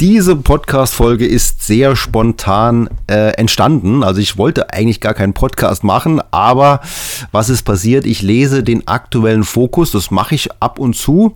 Diese 0.00 0.34
Podcast-Folge 0.34 1.26
ist 1.26 1.62
sehr 1.62 1.94
spontan 1.94 2.88
äh, 3.06 3.34
entstanden. 3.34 4.02
Also 4.02 4.22
ich 4.22 4.38
wollte 4.38 4.72
eigentlich 4.72 5.02
gar 5.02 5.12
keinen 5.12 5.34
Podcast 5.34 5.84
machen, 5.84 6.22
aber 6.30 6.80
was 7.32 7.50
ist 7.50 7.64
passiert? 7.64 8.06
Ich 8.06 8.22
lese 8.22 8.62
den 8.62 8.88
aktuellen 8.88 9.44
Fokus, 9.44 9.90
das 9.90 10.10
mache 10.10 10.34
ich 10.34 10.48
ab 10.58 10.78
und 10.78 10.96
zu 10.96 11.34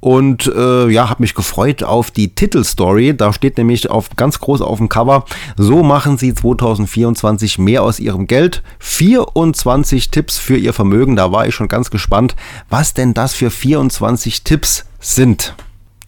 und 0.00 0.46
äh, 0.46 0.88
ja, 0.88 1.10
habe 1.10 1.22
mich 1.22 1.34
gefreut 1.34 1.82
auf 1.82 2.10
die 2.10 2.34
Titelstory. 2.34 3.14
Da 3.14 3.34
steht 3.34 3.58
nämlich 3.58 3.90
auf 3.90 4.08
ganz 4.16 4.38
groß 4.38 4.62
auf 4.62 4.78
dem 4.78 4.88
Cover: 4.88 5.26
So 5.58 5.82
machen 5.82 6.16
Sie 6.16 6.32
2024 6.32 7.58
mehr 7.58 7.82
aus 7.82 8.00
Ihrem 8.00 8.26
Geld. 8.26 8.62
24 8.78 10.10
Tipps 10.10 10.38
für 10.38 10.56
Ihr 10.56 10.72
Vermögen. 10.72 11.14
Da 11.14 11.30
war 11.30 11.46
ich 11.46 11.54
schon 11.54 11.68
ganz 11.68 11.90
gespannt, 11.90 12.36
was 12.70 12.94
denn 12.94 13.12
das 13.12 13.34
für 13.34 13.50
24 13.50 14.44
Tipps 14.44 14.86
sind. 14.98 15.52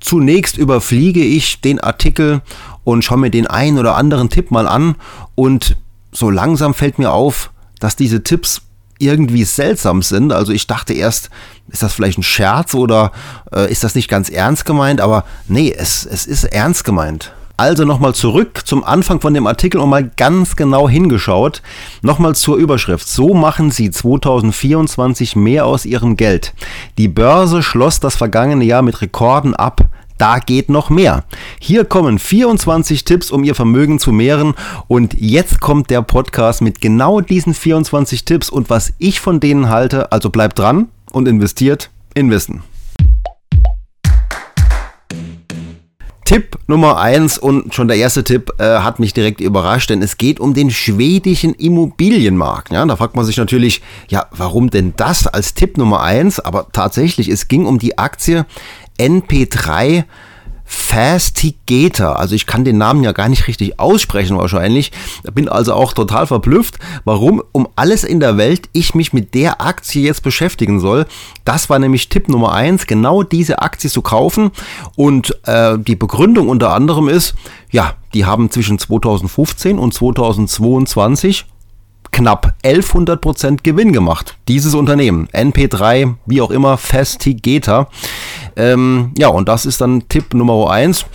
Zunächst 0.01 0.57
überfliege 0.57 1.23
ich 1.23 1.61
den 1.61 1.79
Artikel 1.79 2.43
und 2.85 3.05
schaue 3.05 3.19
mir 3.19 3.30
den 3.30 3.46
einen 3.46 3.79
oder 3.79 3.97
anderen 3.97 4.30
Tipp 4.30 4.51
mal 4.51 4.66
an 4.66 4.97
und 5.34 5.77
so 6.12 6.30
langsam 6.30 6.75
fällt 6.75 6.98
mir 6.98 7.12
auf, 7.12 7.51
dass 7.79 7.97
diese 7.97 8.23
Tipps 8.23 8.62
irgendwie 8.98 9.45
seltsam 9.45 10.02
sind. 10.02 10.33
Also 10.33 10.52
ich 10.52 10.66
dachte 10.66 10.92
erst, 10.92 11.30
ist 11.69 11.83
das 11.83 11.92
vielleicht 11.92 12.19
ein 12.19 12.23
Scherz 12.23 12.75
oder 12.75 13.12
äh, 13.52 13.70
ist 13.70 13.84
das 13.84 13.95
nicht 13.95 14.09
ganz 14.09 14.28
ernst 14.28 14.65
gemeint? 14.65 15.01
Aber 15.01 15.25
nee, 15.48 15.73
es, 15.77 16.05
es 16.05 16.27
ist 16.27 16.45
ernst 16.45 16.84
gemeint. 16.84 17.33
Also 17.60 17.84
nochmal 17.84 18.14
zurück 18.14 18.62
zum 18.64 18.84
Anfang 18.84 19.20
von 19.20 19.34
dem 19.34 19.46
Artikel 19.46 19.82
und 19.82 19.91
mal 19.91 20.10
ganz 20.16 20.56
genau 20.56 20.88
hingeschaut. 20.88 21.60
Nochmal 22.00 22.34
zur 22.34 22.56
Überschrift. 22.56 23.06
So 23.06 23.34
machen 23.34 23.70
Sie 23.70 23.91
2024 23.91 25.36
mehr 25.36 25.66
aus 25.66 25.84
Ihrem 25.84 26.16
Geld. 26.16 26.55
Die 26.96 27.06
Börse 27.06 27.62
schloss 27.62 28.00
das 28.00 28.16
vergangene 28.16 28.64
Jahr 28.64 28.80
mit 28.80 29.02
Rekorden 29.02 29.55
ab. 29.55 29.83
Da 30.16 30.38
geht 30.38 30.70
noch 30.70 30.88
mehr. 30.88 31.24
Hier 31.59 31.84
kommen 31.84 32.19
24 32.19 33.05
Tipps, 33.05 33.30
um 33.30 33.45
Ihr 33.45 33.55
Vermögen 33.55 33.98
zu 33.98 34.11
mehren. 34.11 34.55
Und 34.88 35.20
jetzt 35.20 35.61
kommt 35.61 35.91
der 35.91 36.00
Podcast 36.00 36.62
mit 36.62 36.80
genau 36.80 37.20
diesen 37.20 37.52
24 37.52 38.24
Tipps 38.24 38.48
und 38.48 38.70
was 38.70 38.95
ich 38.97 39.20
von 39.20 39.39
denen 39.39 39.69
halte. 39.69 40.12
Also 40.12 40.30
bleibt 40.30 40.58
dran 40.58 40.89
und 41.12 41.28
investiert 41.28 41.91
in 42.14 42.30
Wissen. 42.30 42.62
Tipp 46.31 46.61
Nummer 46.69 47.00
eins 47.00 47.39
und 47.39 47.75
schon 47.75 47.89
der 47.89 47.97
erste 47.97 48.23
Tipp 48.23 48.53
äh, 48.59 48.62
hat 48.62 49.00
mich 49.00 49.12
direkt 49.12 49.41
überrascht, 49.41 49.91
denn 49.91 50.00
es 50.00 50.17
geht 50.17 50.39
um 50.39 50.55
den 50.55 50.70
schwedischen 50.70 51.55
Immobilienmarkt. 51.55 52.70
Ja, 52.70 52.86
da 52.86 52.95
fragt 52.95 53.17
man 53.17 53.25
sich 53.25 53.36
natürlich, 53.36 53.83
ja, 54.06 54.27
warum 54.31 54.70
denn 54.70 54.92
das 54.97 55.27
als 55.27 55.55
Tipp 55.55 55.77
Nummer 55.77 56.05
eins? 56.05 56.39
Aber 56.39 56.69
tatsächlich, 56.70 57.28
es 57.28 57.48
ging 57.48 57.67
um 57.67 57.81
die 57.81 57.98
Aktie 57.98 58.47
NP3 59.01 60.05
Fastigator. 60.73 62.21
Also 62.21 62.37
ich 62.37 62.47
kann 62.47 62.65
den 62.65 62.79
Namen 62.79 63.03
ja 63.03 63.11
gar 63.11 63.29
nicht 63.29 63.49
richtig 63.49 63.81
aussprechen 63.81 64.39
wahrscheinlich. 64.39 64.93
Bin 65.35 65.49
also 65.49 65.75
auch 65.75 65.93
total 65.93 66.29
verblüfft, 66.29 66.79
warum 67.05 67.43
um 67.51 67.67
alles 67.75 68.05
in 68.05 68.21
der 68.21 68.37
Welt 68.37 68.69
ich 68.73 68.95
mich 68.95 69.13
mit 69.13 69.35
der 69.35 69.61
Aktie 69.61 70.05
jetzt 70.05 70.23
beschäftigen 70.23 70.79
soll. 70.79 71.07
Das 71.45 71.71
war 71.71 71.81
nämlich 71.81 72.09
Tipp 72.09 72.29
Nummer 72.29 72.53
eins, 72.53 72.87
genau 72.87 73.25
diese 73.25 73.63
Aktie 73.63 73.91
zu 73.91 74.01
kaufen. 74.01 74.53
Und 74.95 75.37
äh, 75.45 75.77
die 75.77 75.97
Begründung 75.97 76.48
unter 76.48 76.73
anderem 76.73 77.09
ist, 77.09 77.35
ja, 77.73 77.95
die 78.15 78.25
haben 78.25 78.48
zwischen 78.53 78.79
2015 78.79 79.77
und 79.77 79.93
2022 79.93 81.47
knapp 82.12 82.55
1100 82.64 83.20
Prozent 83.20 83.64
Gewinn 83.64 83.92
gemacht. 83.92 84.36
Dieses 84.48 84.75
Unternehmen, 84.75 85.28
NP3, 85.33 86.14
wie 86.27 86.41
auch 86.41 86.50
immer, 86.50 86.77
Fastigator. 86.77 87.89
Ähm, 88.56 89.12
ja, 89.17 89.28
und 89.28 89.48
das 89.48 89.64
ist 89.64 89.80
dann 89.80 90.08
Tipp 90.08 90.34
Nummer 90.34 90.70
eins. 90.70 91.06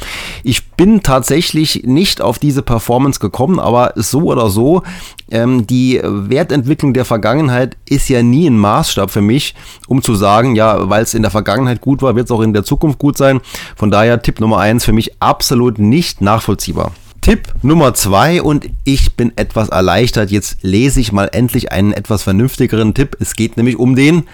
Ich 0.44 0.72
bin 0.72 1.04
tatsächlich 1.04 1.84
nicht 1.86 2.22
auf 2.22 2.40
diese 2.40 2.62
Performance 2.62 3.20
gekommen, 3.20 3.60
aber 3.60 3.94
so 3.96 4.24
oder 4.24 4.50
so, 4.50 4.84
ähm, 5.30 5.68
die 5.68 6.00
Wertentwicklung 6.04 6.94
der 6.94 7.06
Vergangenheit 7.06 7.78
ist 7.88 8.10
ja 8.10 8.24
nie 8.24 8.48
ein 8.48 8.58
Maßstab 8.58 9.12
für 9.12 9.22
mich, 9.22 9.56
um 9.88 10.02
zu 10.02 10.16
sagen, 10.16 10.56
ja, 10.56 10.90
weil 10.90 11.04
es 11.04 11.14
in 11.14 11.22
der 11.22 11.32
Vergangenheit 11.32 11.82
gut 11.82 12.02
war, 12.02 12.16
wird 12.16 12.26
es 12.26 12.32
auch 12.32 12.42
in 12.42 12.54
der 12.54 12.64
Zukunft 12.64 13.00
gut 13.00 13.18
sein. 13.18 13.42
Von 13.76 13.92
daher 13.92 14.22
Tipp 14.22 14.40
Nummer 14.40 14.60
eins 14.60 14.86
für 14.86 14.94
mich 14.94 15.22
absolut 15.22 15.78
nicht 15.78 16.22
nachvollziehbar. 16.22 16.92
Tipp 17.26 17.56
Nummer 17.64 17.96
zwei 17.96 18.44
und 18.44 18.70
ich 18.84 19.16
bin 19.16 19.34
etwas 19.36 19.70
erleichtert. 19.70 20.30
Jetzt 20.30 20.60
lese 20.62 21.00
ich 21.00 21.12
mal 21.12 21.28
endlich 21.32 21.72
einen 21.72 21.92
etwas 21.92 22.22
vernünftigeren 22.22 22.94
Tipp. 22.94 23.18
Es 23.20 23.34
geht 23.34 23.58
nämlich 23.58 23.78
um 23.78 23.96
den 23.96 24.26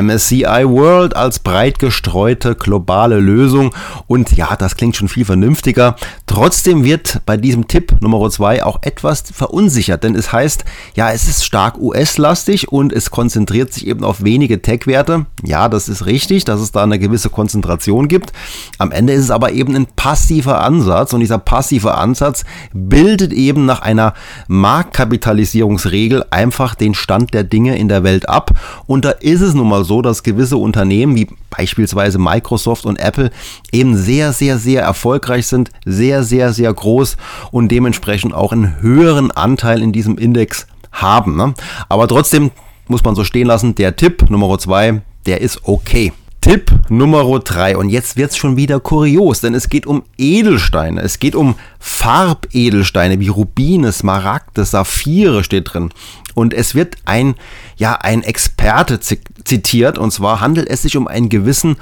MSCI 0.00 0.64
World 0.64 1.16
als 1.16 1.40
breit 1.40 1.78
gestreute 1.78 2.54
globale 2.54 3.18
Lösung. 3.18 3.74
Und 4.06 4.32
ja, 4.36 4.56
das 4.56 4.76
klingt 4.76 4.96
schon 4.96 5.08
viel 5.08 5.24
vernünftiger. 5.24 5.96
Trotzdem 6.26 6.84
wird 6.84 7.20
bei 7.26 7.36
diesem 7.36 7.68
Tipp 7.68 7.96
Nummer 8.00 8.30
zwei 8.30 8.64
auch 8.64 8.78
etwas 8.82 9.24
verunsichert, 9.32 10.04
denn 10.04 10.14
es 10.14 10.32
heißt, 10.32 10.64
ja, 10.94 11.10
es 11.10 11.28
ist 11.28 11.44
stark 11.44 11.78
US-lastig 11.78 12.68
und 12.70 12.92
es 12.92 13.10
konzentriert 13.10 13.72
sich 13.72 13.86
eben 13.86 14.04
auf 14.04 14.22
wenige 14.24 14.62
Tech-Werte. 14.62 15.26
Ja, 15.42 15.68
das 15.68 15.88
ist 15.88 16.06
richtig, 16.06 16.44
dass 16.44 16.60
es 16.60 16.72
da 16.72 16.82
eine 16.82 16.98
gewisse 16.98 17.30
Konzentration 17.30 18.08
gibt. 18.08 18.32
Am 18.78 18.92
Ende 18.92 19.12
ist 19.12 19.24
es 19.24 19.30
aber 19.30 19.52
eben 19.52 19.74
ein 19.76 19.86
passiver 19.86 20.62
Ansatz 20.62 21.12
und 21.12 21.20
dieser 21.20 21.38
passive 21.38 21.94
Ansatz 21.94 22.44
bildet 22.72 23.32
eben 23.32 23.66
nach 23.66 23.82
einer 23.82 24.14
Marktkapitalisierungsregel 24.48 26.24
einfach 26.30 26.74
den 26.74 26.94
Stand 26.94 27.34
der 27.34 27.44
Dinge 27.44 27.76
in 27.76 27.88
der 27.88 28.04
Welt 28.04 28.28
ab. 28.28 28.52
Und 28.86 29.04
da 29.04 29.10
ist 29.10 29.40
es 29.40 29.54
nun 29.54 29.68
mal 29.68 29.81
so, 29.84 30.02
dass 30.02 30.22
gewisse 30.22 30.56
Unternehmen 30.56 31.14
wie 31.16 31.28
beispielsweise 31.50 32.18
Microsoft 32.18 32.86
und 32.86 32.98
Apple 32.98 33.30
eben 33.70 33.96
sehr, 33.96 34.32
sehr, 34.32 34.58
sehr 34.58 34.82
erfolgreich 34.82 35.46
sind, 35.46 35.70
sehr, 35.84 36.22
sehr, 36.22 36.52
sehr 36.52 36.72
groß 36.72 37.16
und 37.50 37.68
dementsprechend 37.68 38.34
auch 38.34 38.52
einen 38.52 38.80
höheren 38.80 39.30
Anteil 39.30 39.82
in 39.82 39.92
diesem 39.92 40.18
Index 40.18 40.66
haben. 40.92 41.36
Ne? 41.36 41.54
Aber 41.88 42.08
trotzdem 42.08 42.50
muss 42.88 43.04
man 43.04 43.14
so 43.14 43.24
stehen 43.24 43.46
lassen, 43.46 43.74
der 43.74 43.96
Tipp 43.96 44.28
Nummer 44.30 44.58
zwei, 44.58 45.02
der 45.26 45.40
ist 45.40 45.60
okay. 45.64 46.12
Tipp 46.42 46.72
Nummer 46.88 47.22
drei 47.38 47.76
Und 47.76 47.88
jetzt 47.88 48.16
wird 48.16 48.32
es 48.32 48.36
schon 48.36 48.56
wieder 48.56 48.80
kurios, 48.80 49.40
denn 49.40 49.54
es 49.54 49.68
geht 49.68 49.86
um 49.86 50.02
Edelsteine. 50.18 51.00
Es 51.00 51.20
geht 51.20 51.36
um 51.36 51.54
Farbedelsteine 51.78 53.20
wie 53.20 53.28
Rubine, 53.28 53.92
Smaragde, 53.92 54.64
Saphire 54.64 55.44
steht 55.44 55.72
drin. 55.72 55.90
Und 56.34 56.52
es 56.52 56.74
wird 56.74 56.96
ein, 57.04 57.36
ja, 57.76 57.94
ein 57.94 58.24
Experte 58.24 58.98
zitiert, 58.98 59.98
und 59.98 60.10
zwar 60.10 60.40
handelt 60.40 60.68
es 60.68 60.82
sich 60.82 60.96
um 60.96 61.06
einen 61.06 61.28
gewissen 61.28 61.76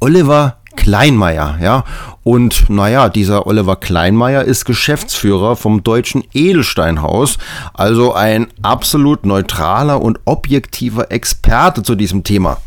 Oliver 0.00 0.56
Kleinmeier, 0.76 1.58
ja. 1.60 1.84
Und 2.22 2.70
naja, 2.70 3.10
dieser 3.10 3.46
Oliver 3.46 3.76
Kleinmeier 3.76 4.44
ist 4.44 4.64
Geschäftsführer 4.64 5.56
vom 5.56 5.84
Deutschen 5.84 6.24
Edelsteinhaus, 6.32 7.36
also 7.74 8.14
ein 8.14 8.46
absolut 8.62 9.26
neutraler 9.26 10.00
und 10.00 10.20
objektiver 10.24 11.10
Experte 11.12 11.82
zu 11.82 11.94
diesem 11.94 12.24
Thema 12.24 12.58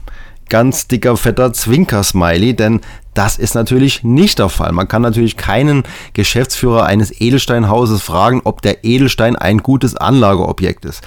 ganz 0.50 0.88
dicker, 0.88 1.16
fetter 1.18 1.54
Zwinker-Smiley, 1.54 2.56
denn 2.56 2.82
das 3.14 3.38
ist 3.38 3.56
natürlich 3.56 4.04
nicht 4.04 4.40
der 4.40 4.50
Fall. 4.50 4.72
Man 4.72 4.88
kann 4.88 5.02
natürlich 5.02 5.38
keinen 5.38 5.84
Geschäftsführer 6.14 6.86
eines 6.86 7.20
Edelsteinhauses 7.20 8.02
fragen, 8.02 8.42
ob 8.44 8.62
der 8.62 8.84
Edelstein 8.84 9.36
ein 9.36 9.60
gutes 9.60 9.96
Anlageobjekt 9.96 10.86
ist. 10.86 11.02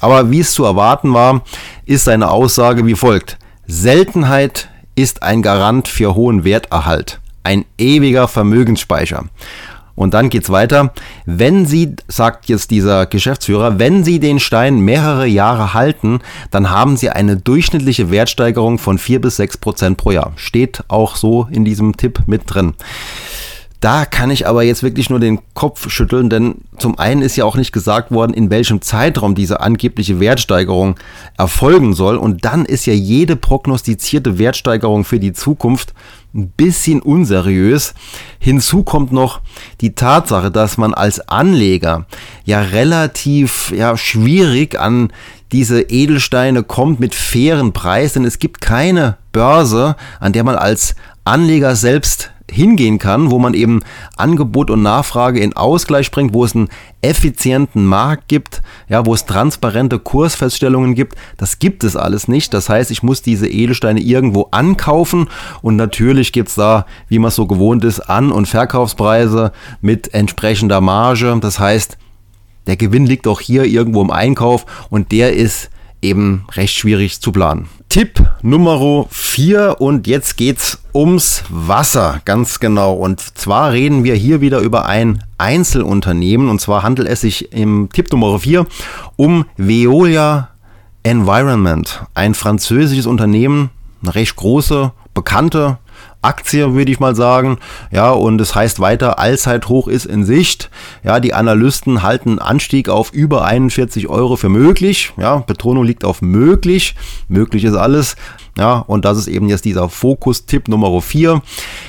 Aber 0.00 0.30
wie 0.30 0.40
es 0.40 0.52
zu 0.52 0.64
erwarten 0.64 1.14
war, 1.14 1.42
ist 1.84 2.04
seine 2.04 2.30
Aussage 2.30 2.86
wie 2.86 2.94
folgt. 2.94 3.38
Seltenheit 3.66 4.68
ist 4.94 5.22
ein 5.22 5.42
Garant 5.42 5.88
für 5.88 6.14
hohen 6.14 6.44
Werterhalt. 6.44 7.20
Ein 7.42 7.64
ewiger 7.78 8.28
Vermögensspeicher. 8.28 9.24
Und 9.96 10.14
dann 10.14 10.28
geht's 10.28 10.50
weiter. 10.50 10.92
Wenn 11.24 11.66
Sie, 11.66 11.96
sagt 12.06 12.46
jetzt 12.46 12.70
dieser 12.70 13.06
Geschäftsführer, 13.06 13.78
wenn 13.78 14.04
Sie 14.04 14.20
den 14.20 14.38
Stein 14.38 14.78
mehrere 14.78 15.26
Jahre 15.26 15.74
halten, 15.74 16.20
dann 16.50 16.70
haben 16.70 16.96
Sie 16.96 17.10
eine 17.10 17.36
durchschnittliche 17.36 18.10
Wertsteigerung 18.10 18.78
von 18.78 18.98
vier 18.98 19.20
bis 19.20 19.36
sechs 19.36 19.56
Prozent 19.56 19.96
pro 19.96 20.12
Jahr. 20.12 20.32
Steht 20.36 20.84
auch 20.88 21.16
so 21.16 21.48
in 21.50 21.64
diesem 21.64 21.96
Tipp 21.96 22.20
mit 22.26 22.42
drin. 22.46 22.74
Da 23.80 24.06
kann 24.06 24.30
ich 24.30 24.46
aber 24.46 24.62
jetzt 24.62 24.82
wirklich 24.82 25.10
nur 25.10 25.20
den 25.20 25.40
Kopf 25.52 25.90
schütteln, 25.90 26.30
denn 26.30 26.56
zum 26.78 26.98
einen 26.98 27.20
ist 27.20 27.36
ja 27.36 27.44
auch 27.44 27.56
nicht 27.56 27.72
gesagt 27.72 28.10
worden, 28.10 28.32
in 28.32 28.50
welchem 28.50 28.80
Zeitraum 28.80 29.34
diese 29.34 29.60
angebliche 29.60 30.18
Wertsteigerung 30.18 30.96
erfolgen 31.36 31.92
soll. 31.92 32.16
Und 32.16 32.44
dann 32.44 32.64
ist 32.64 32.86
ja 32.86 32.94
jede 32.94 33.36
prognostizierte 33.36 34.38
Wertsteigerung 34.38 35.04
für 35.04 35.20
die 35.20 35.34
Zukunft 35.34 35.92
ein 36.34 36.48
bisschen 36.48 37.00
unseriös. 37.00 37.94
Hinzu 38.38 38.82
kommt 38.82 39.12
noch 39.12 39.40
die 39.80 39.94
Tatsache, 39.94 40.50
dass 40.50 40.78
man 40.78 40.94
als 40.94 41.20
Anleger 41.28 42.06
ja 42.44 42.60
relativ 42.60 43.72
ja, 43.76 43.96
schwierig 43.96 44.78
an 44.78 45.12
diese 45.52 45.82
Edelsteine 45.82 46.62
kommt 46.62 46.98
mit 46.98 47.14
fairen 47.14 47.72
Preisen. 47.72 48.24
Es 48.24 48.38
gibt 48.38 48.60
keine 48.60 49.16
Börse, 49.32 49.96
an 50.18 50.32
der 50.32 50.44
man 50.44 50.56
als 50.56 50.96
Anleger 51.24 51.76
selbst 51.76 52.30
hingehen 52.50 52.98
kann, 52.98 53.30
wo 53.30 53.38
man 53.38 53.54
eben 53.54 53.82
Angebot 54.16 54.70
und 54.70 54.82
Nachfrage 54.82 55.40
in 55.40 55.54
Ausgleich 55.54 56.10
bringt, 56.10 56.32
wo 56.32 56.44
es 56.44 56.54
einen 56.54 56.68
effizienten 57.02 57.84
Markt 57.84 58.28
gibt, 58.28 58.62
ja, 58.88 59.04
wo 59.04 59.14
es 59.14 59.26
transparente 59.26 59.98
Kursfeststellungen 59.98 60.94
gibt. 60.94 61.16
Das 61.36 61.58
gibt 61.58 61.84
es 61.84 61.96
alles 61.96 62.28
nicht. 62.28 62.54
Das 62.54 62.68
heißt, 62.68 62.90
ich 62.90 63.02
muss 63.02 63.22
diese 63.22 63.48
Edelsteine 63.48 64.00
irgendwo 64.00 64.48
ankaufen 64.50 65.28
und 65.62 65.76
natürlich 65.76 66.32
gibt 66.32 66.48
es 66.48 66.54
da, 66.54 66.86
wie 67.08 67.18
man 67.18 67.28
es 67.28 67.34
so 67.34 67.46
gewohnt 67.46 67.84
ist, 67.84 68.00
An- 68.00 68.32
und 68.32 68.46
Verkaufspreise 68.46 69.52
mit 69.80 70.14
entsprechender 70.14 70.80
Marge. 70.80 71.36
Das 71.40 71.58
heißt, 71.58 71.98
der 72.66 72.76
Gewinn 72.76 73.06
liegt 73.06 73.26
auch 73.26 73.40
hier 73.40 73.64
irgendwo 73.64 74.02
im 74.02 74.10
Einkauf 74.10 74.66
und 74.90 75.12
der 75.12 75.34
ist 75.34 75.70
eben 76.02 76.44
recht 76.52 76.74
schwierig 76.74 77.20
zu 77.20 77.32
planen. 77.32 77.68
Tipp 77.88 78.28
Nummer 78.46 79.06
4 79.10 79.80
und 79.80 80.06
jetzt 80.06 80.36
geht's 80.36 80.78
ums 80.94 81.42
Wasser, 81.48 82.20
ganz 82.24 82.60
genau. 82.60 82.92
Und 82.92 83.20
zwar 83.20 83.72
reden 83.72 84.04
wir 84.04 84.14
hier 84.14 84.40
wieder 84.40 84.60
über 84.60 84.86
ein 84.86 85.24
Einzelunternehmen. 85.36 86.48
Und 86.48 86.60
zwar 86.60 86.84
handelt 86.84 87.08
es 87.08 87.22
sich 87.22 87.50
im 87.52 87.88
Tipp 87.92 88.12
Nummer 88.12 88.38
4 88.38 88.64
um 89.16 89.46
Veolia 89.56 90.50
Environment, 91.02 92.04
ein 92.14 92.34
französisches 92.34 93.06
Unternehmen, 93.06 93.70
eine 94.00 94.14
recht 94.14 94.36
große, 94.36 94.92
bekannte 95.12 95.78
Aktie, 96.22 96.74
würde 96.74 96.90
ich 96.90 97.00
mal 97.00 97.14
sagen. 97.14 97.58
Ja, 97.90 98.10
und 98.10 98.40
es 98.40 98.54
heißt 98.54 98.80
weiter, 98.80 99.18
Allzeithoch 99.18 99.88
ist 99.88 100.06
in 100.06 100.24
Sicht. 100.24 100.70
Ja, 101.04 101.20
die 101.20 101.34
Analysten 101.34 102.02
halten 102.02 102.38
Anstieg 102.38 102.88
auf 102.88 103.12
über 103.12 103.44
41 103.44 104.08
Euro 104.08 104.36
für 104.36 104.48
möglich. 104.48 105.12
Ja, 105.16 105.38
Betonung 105.38 105.84
liegt 105.84 106.04
auf 106.04 106.22
möglich. 106.22 106.94
Möglich 107.28 107.64
ist 107.64 107.74
alles. 107.74 108.16
Ja, 108.58 108.78
und 108.78 109.04
das 109.04 109.18
ist 109.18 109.28
eben 109.28 109.48
jetzt 109.48 109.66
dieser 109.66 109.88
Fokus-Tipp 109.88 110.68
Nummer 110.68 111.00
4. 111.00 111.42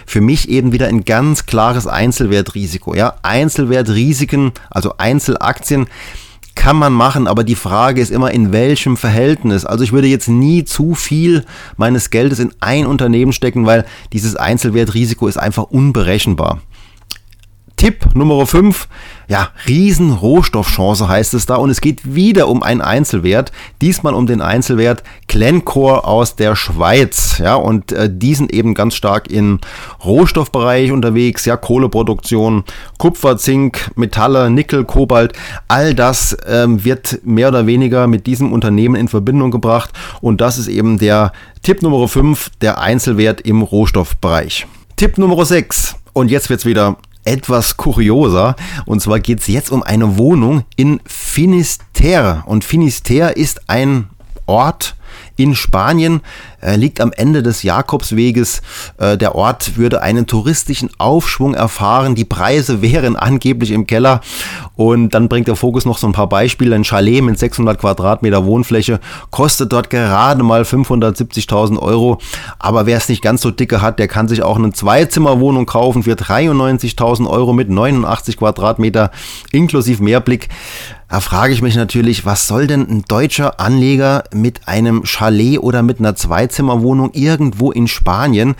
Für 0.05 0.21
mich 0.21 0.49
eben 0.49 0.73
wieder 0.73 0.87
ein 0.87 1.05
ganz 1.05 1.45
klares 1.45 1.87
Einzelwertrisiko. 1.87 2.93
Ja, 2.93 3.15
Einzelwertrisiken, 3.23 4.51
also 4.69 4.95
Einzelaktien 4.97 5.87
kann 6.57 6.75
man 6.75 6.91
machen, 6.91 7.27
aber 7.27 7.43
die 7.45 7.55
Frage 7.55 8.01
ist 8.01 8.11
immer, 8.11 8.31
in 8.31 8.51
welchem 8.51 8.97
Verhältnis. 8.97 9.63
Also 9.63 9.83
ich 9.83 9.93
würde 9.93 10.07
jetzt 10.07 10.27
nie 10.27 10.65
zu 10.65 10.95
viel 10.95 11.45
meines 11.77 12.09
Geldes 12.09 12.39
in 12.39 12.51
ein 12.59 12.85
Unternehmen 12.85 13.31
stecken, 13.31 13.65
weil 13.65 13.85
dieses 14.11 14.35
Einzelwertrisiko 14.35 15.27
ist 15.27 15.37
einfach 15.37 15.63
unberechenbar. 15.63 16.59
Tipp 17.77 18.15
Nummer 18.15 18.47
5, 18.47 18.87
ja, 19.27 19.49
Riesenrohstoffchance 19.67 21.07
heißt 21.07 21.35
es 21.35 21.45
da. 21.45 21.57
Und 21.57 21.69
es 21.69 21.79
geht 21.79 22.15
wieder 22.15 22.47
um 22.47 22.63
einen 22.63 22.81
Einzelwert, 22.81 23.51
diesmal 23.81 24.15
um 24.15 24.25
den 24.25 24.41
Einzelwert 24.41 25.03
Glencore 25.27 26.03
aus 26.03 26.35
der 26.35 26.55
Schweiz, 26.55 27.37
ja, 27.37 27.53
und 27.53 27.91
äh, 27.91 28.09
die 28.11 28.33
sind 28.33 28.51
eben 28.51 28.73
ganz 28.73 28.95
stark 28.95 29.29
im 29.29 29.59
Rohstoffbereich 30.03 30.91
unterwegs, 30.91 31.45
ja, 31.45 31.55
Kohleproduktion, 31.55 32.63
Kupfer, 32.97 33.37
Zink, 33.37 33.91
Metalle, 33.95 34.49
Nickel, 34.49 34.83
Kobalt, 34.83 35.33
all 35.67 35.93
das 35.93 36.35
ähm, 36.47 36.83
wird 36.83 37.19
mehr 37.23 37.49
oder 37.49 37.67
weniger 37.67 38.07
mit 38.07 38.25
diesem 38.25 38.53
Unternehmen 38.53 38.95
in 38.95 39.07
Verbindung 39.07 39.51
gebracht. 39.51 39.91
Und 40.19 40.41
das 40.41 40.57
ist 40.57 40.67
eben 40.67 40.97
der 40.97 41.31
Tipp 41.61 41.83
Nummer 41.83 42.07
5, 42.07 42.49
der 42.59 42.79
Einzelwert 42.79 43.41
im 43.41 43.61
Rohstoffbereich. 43.61 44.65
Tipp 44.95 45.19
Nummer 45.19 45.45
6. 45.45 45.95
Und 46.13 46.31
jetzt 46.31 46.49
wird's 46.49 46.65
wieder 46.65 46.97
etwas 47.27 47.77
kurioser. 47.77 48.55
Und 48.85 49.01
zwar 49.01 49.19
geht 49.19 49.41
es 49.41 49.47
jetzt 49.47 49.71
um 49.71 49.83
eine 49.83 50.17
Wohnung 50.17 50.63
in 50.75 51.01
Finisterre. 51.05 52.43
Und 52.45 52.63
Finisterre 52.63 53.31
ist 53.31 53.69
ein 53.69 54.09
Ort 54.45 54.95
in 55.35 55.55
Spanien, 55.55 56.21
äh, 56.61 56.75
liegt 56.75 57.01
am 57.01 57.11
Ende 57.11 57.43
des 57.43 57.63
Jakobsweges. 57.63 58.61
Äh, 58.97 59.17
der 59.17 59.35
Ort 59.35 59.77
würde 59.77 60.01
einen 60.01 60.27
touristischen 60.27 60.89
Aufschwung 60.97 61.53
erfahren. 61.53 62.15
Die 62.15 62.25
Preise 62.25 62.81
wären 62.81 63.15
angeblich 63.15 63.71
im 63.71 63.87
Keller. 63.87 64.21
Und 64.75 65.13
dann 65.13 65.27
bringt 65.27 65.47
der 65.47 65.55
Fokus 65.55 65.85
noch 65.85 65.97
so 65.97 66.07
ein 66.07 66.13
paar 66.13 66.29
Beispiele. 66.29 66.75
Ein 66.75 66.83
Chalet 66.83 67.23
mit 67.23 67.39
600 67.39 67.79
Quadratmeter 67.79 68.45
Wohnfläche 68.45 68.99
kostet 69.31 69.71
dort 69.73 69.89
gerade 69.89 70.43
mal 70.43 70.61
570.000 70.63 71.79
Euro. 71.79 72.19
Aber 72.59 72.85
wer 72.85 72.97
es 72.97 73.09
nicht 73.09 73.21
ganz 73.21 73.41
so 73.41 73.51
dicke 73.51 73.81
hat, 73.81 73.99
der 73.99 74.07
kann 74.07 74.27
sich 74.27 74.43
auch 74.43 74.57
eine 74.57 74.71
Zweizimmerwohnung 74.71 75.65
kaufen 75.65 76.03
für 76.03 76.13
93.000 76.13 77.27
Euro 77.27 77.53
mit 77.53 77.69
89 77.69 78.37
Quadratmeter 78.37 79.11
inklusive 79.51 80.03
Mehrblick. 80.03 80.49
Da 81.09 81.21
frage 81.21 81.53
ich 81.53 81.61
mich 81.61 81.75
natürlich, 81.77 82.25
was 82.25 82.47
soll 82.47 82.67
denn 82.67 82.81
ein 82.81 83.03
deutscher 83.07 83.61
Anleger 83.61 84.25
mit 84.33 84.67
einem 84.67 85.05
Chalet 85.05 85.59
oder 85.59 85.81
mit 85.81 85.99
einer 85.99 86.15
Zweizimmerwohnung 86.15 86.46
irgendwo 87.13 87.71
in 87.71 87.87
Spanien? 87.87 88.55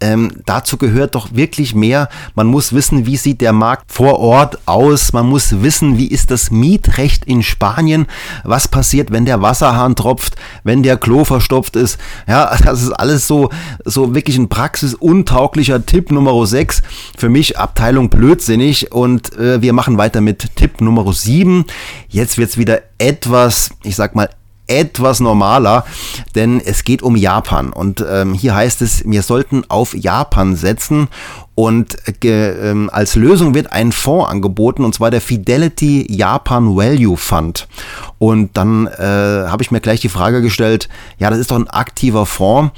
Ähm, 0.00 0.32
dazu 0.46 0.76
gehört 0.76 1.14
doch 1.14 1.34
wirklich 1.34 1.74
mehr. 1.74 2.08
Man 2.34 2.46
muss 2.46 2.72
wissen, 2.72 3.06
wie 3.06 3.16
sieht 3.16 3.40
der 3.40 3.52
Markt 3.52 3.92
vor 3.92 4.18
Ort 4.18 4.58
aus. 4.66 5.12
Man 5.12 5.28
muss 5.28 5.62
wissen, 5.62 5.98
wie 5.98 6.06
ist 6.06 6.30
das 6.30 6.50
Mietrecht 6.50 7.24
in 7.24 7.42
Spanien. 7.42 8.06
Was 8.44 8.68
passiert, 8.68 9.12
wenn 9.12 9.24
der 9.24 9.42
Wasserhahn 9.42 9.96
tropft, 9.96 10.36
wenn 10.64 10.82
der 10.82 10.96
Klo 10.96 11.24
verstopft 11.24 11.76
ist. 11.76 11.98
Ja, 12.26 12.56
das 12.64 12.82
ist 12.82 12.92
alles 12.92 13.26
so, 13.26 13.50
so 13.84 14.14
wirklich 14.14 14.36
ein 14.36 14.48
praxisuntauglicher 14.48 15.84
Tipp 15.86 16.10
Nummer 16.10 16.46
6. 16.46 16.82
Für 17.16 17.28
mich 17.28 17.58
Abteilung 17.58 18.10
blödsinnig 18.10 18.92
und 18.92 19.36
äh, 19.38 19.62
wir 19.62 19.72
machen 19.72 19.98
weiter 19.98 20.20
mit 20.20 20.56
Tipp 20.56 20.80
Nummer 20.80 21.12
7. 21.12 21.64
Jetzt 22.08 22.38
wird 22.38 22.50
es 22.50 22.58
wieder 22.58 22.80
etwas, 22.98 23.70
ich 23.82 23.96
sag 23.96 24.14
mal, 24.14 24.28
etwas 24.72 25.20
normaler, 25.20 25.84
denn 26.34 26.60
es 26.64 26.84
geht 26.84 27.02
um 27.02 27.14
Japan. 27.14 27.72
Und 27.72 28.04
ähm, 28.08 28.32
hier 28.34 28.54
heißt 28.54 28.82
es, 28.82 29.04
wir 29.04 29.22
sollten 29.22 29.64
auf 29.68 29.94
Japan 29.94 30.56
setzen. 30.56 31.08
Und 31.54 31.96
äh, 32.24 32.70
ähm, 32.70 32.88
als 32.90 33.14
Lösung 33.14 33.54
wird 33.54 33.72
ein 33.72 33.92
Fonds 33.92 34.30
angeboten, 34.30 34.84
und 34.84 34.94
zwar 34.94 35.10
der 35.10 35.20
Fidelity 35.20 36.06
Japan 36.10 36.76
Value 36.76 37.18
Fund. 37.18 37.68
Und 38.18 38.56
dann 38.56 38.86
äh, 38.86 39.02
habe 39.02 39.62
ich 39.62 39.70
mir 39.70 39.80
gleich 39.80 40.00
die 40.00 40.08
Frage 40.08 40.40
gestellt, 40.40 40.88
ja, 41.18 41.28
das 41.28 41.38
ist 41.38 41.50
doch 41.50 41.58
ein 41.58 41.68
aktiver 41.68 42.24
Fonds. 42.24 42.72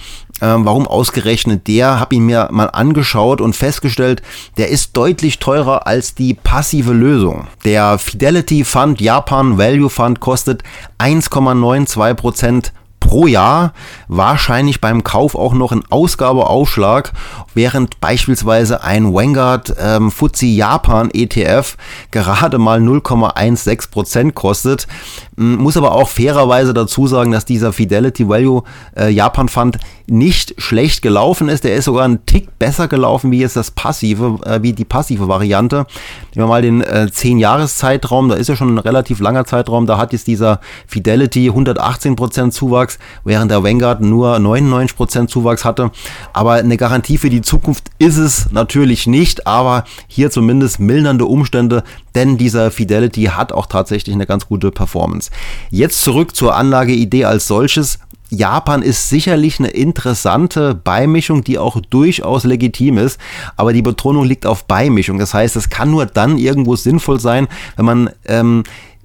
Ähm, 0.45 0.67
warum 0.67 0.87
ausgerechnet 0.87 1.67
der? 1.69 1.99
Habe 1.99 2.17
ihn 2.17 2.27
mir 2.27 2.49
mal 2.51 2.67
angeschaut 2.67 3.41
und 3.41 3.57
festgestellt, 3.57 4.21
der 4.59 4.69
ist 4.69 4.95
deutlich 4.95 5.39
teurer 5.39 5.87
als 5.87 6.15
die 6.15 6.35
passive 6.35 6.93
Lösung. 6.93 7.47
Der 7.65 7.97
Fidelity 7.97 8.63
Fund 8.63 9.01
Japan 9.01 9.57
Value 9.57 9.89
Fund 9.89 10.21
kostet 10.21 10.63
1,92 10.99 12.15
Prozent 12.15 12.73
pro 13.01 13.27
Jahr, 13.27 13.73
wahrscheinlich 14.09 14.81
beim 14.81 15.05
Kauf 15.05 15.35
auch 15.35 15.55
noch 15.55 15.73
ein 15.73 15.85
Ausgabeaufschlag, 15.89 17.13
während 17.55 18.01
beispielsweise 18.01 18.83
ein 18.83 19.13
Vanguard 19.15 19.75
ähm, 19.79 20.11
FTSE 20.11 20.47
Japan 20.47 21.11
ETF 21.13 21.77
gerade 22.11 22.59
mal 22.59 22.81
0,16% 22.81 24.33
kostet. 24.33 24.89
Muss 25.37 25.77
aber 25.77 25.93
auch 25.93 26.09
fairerweise 26.09 26.75
dazu 26.75 27.07
sagen, 27.07 27.33
dass 27.33 27.45
dieser 27.45 27.73
Fidelity 27.73 28.29
Value 28.29 28.63
äh, 28.97 29.11
Japan 29.11 29.49
Fund 29.49 29.79
nicht 30.07 30.55
schlecht 30.59 31.03
gelaufen 31.03 31.49
ist. 31.49 31.65
Der 31.65 31.75
ist 31.75 31.87
sogar 31.87 32.07
ein 32.07 32.25
Tick 32.27 32.59
besser 32.59 32.89
gelaufen 32.89 33.31
wie 33.31 33.41
jetzt 33.41 33.57
das 33.57 33.71
passive, 33.71 34.39
äh, 34.45 34.63
wie 34.63 34.73
die 34.73 34.85
passive 34.85 35.29
Variante. 35.29 35.87
Nehmen 36.35 36.47
wir 36.47 36.47
mal 36.47 36.63
den 36.63 36.83
äh, 36.83 37.09
10-Jahres-Zeitraum, 37.11 38.29
da 38.29 38.35
ist 38.37 38.49
ja 38.49 38.57
schon 38.57 38.75
ein 38.75 38.79
relativ 38.79 39.21
langer 39.21 39.45
Zeitraum, 39.45 39.87
da 39.87 39.99
hat 39.99 40.13
jetzt 40.13 40.27
dieser 40.27 40.61
Fidelity 40.87 41.51
118% 41.51 42.51
Zuwachs, 42.51 42.99
während 43.25 43.51
der 43.51 43.65
Vanguard 43.65 44.01
nur 44.01 44.37
99% 44.37 45.27
Zuwachs 45.29 45.65
hatte. 45.65 45.91
Aber 46.33 46.53
eine 46.53 46.77
Garantie 46.77 47.19
für 47.19 47.31
die 47.31 47.43
Zukunft 47.43 47.91
ist 47.99 48.19
es 48.19 48.53
natürlich 48.53 49.07
nicht, 49.07 49.47
aber 49.47 49.85
hier 50.07 50.31
zumindest 50.31 50.81
mildernde 50.81 51.27
Umstände, 51.27 51.83
denn 52.15 52.39
dieser 52.39 52.71
Fidelity 52.71 53.25
hat 53.25 53.53
auch 53.53 53.67
tatsächlich 53.67 54.15
eine 54.15 54.27
ganz 54.27 54.47
gute 54.47 54.71
Performance. 54.71 55.31
Jetzt 55.71 56.03
zurück 56.03 56.35
zur 56.37 56.55
Anlageidee 56.55 57.25
als 57.25 57.47
solches. 57.47 57.99
Japan 58.31 58.83
ist 58.83 59.09
sicherlich 59.09 59.59
eine 59.59 59.69
interessante 59.69 60.75
Beimischung, 60.75 61.45
die 61.45 61.59
auch 61.59 61.81
durchaus 61.81 62.45
legitim 62.45 62.99
ist, 62.99 63.21
aber 63.57 63.73
die 63.73 63.83
Betonung 63.83 64.25
liegt 64.25 64.47
auf 64.47 64.65
Beimischung. 64.65 65.19
Das 65.19 65.35
heißt, 65.35 65.57
es 65.57 65.69
kann 65.69 65.91
nur 65.91 66.07
dann 66.07 66.39
irgendwo 66.39 66.75
sinnvoll 66.75 67.21
sein, 67.21 67.49
wenn 67.77 67.85
man 67.85 68.11
ähm, 68.27 68.65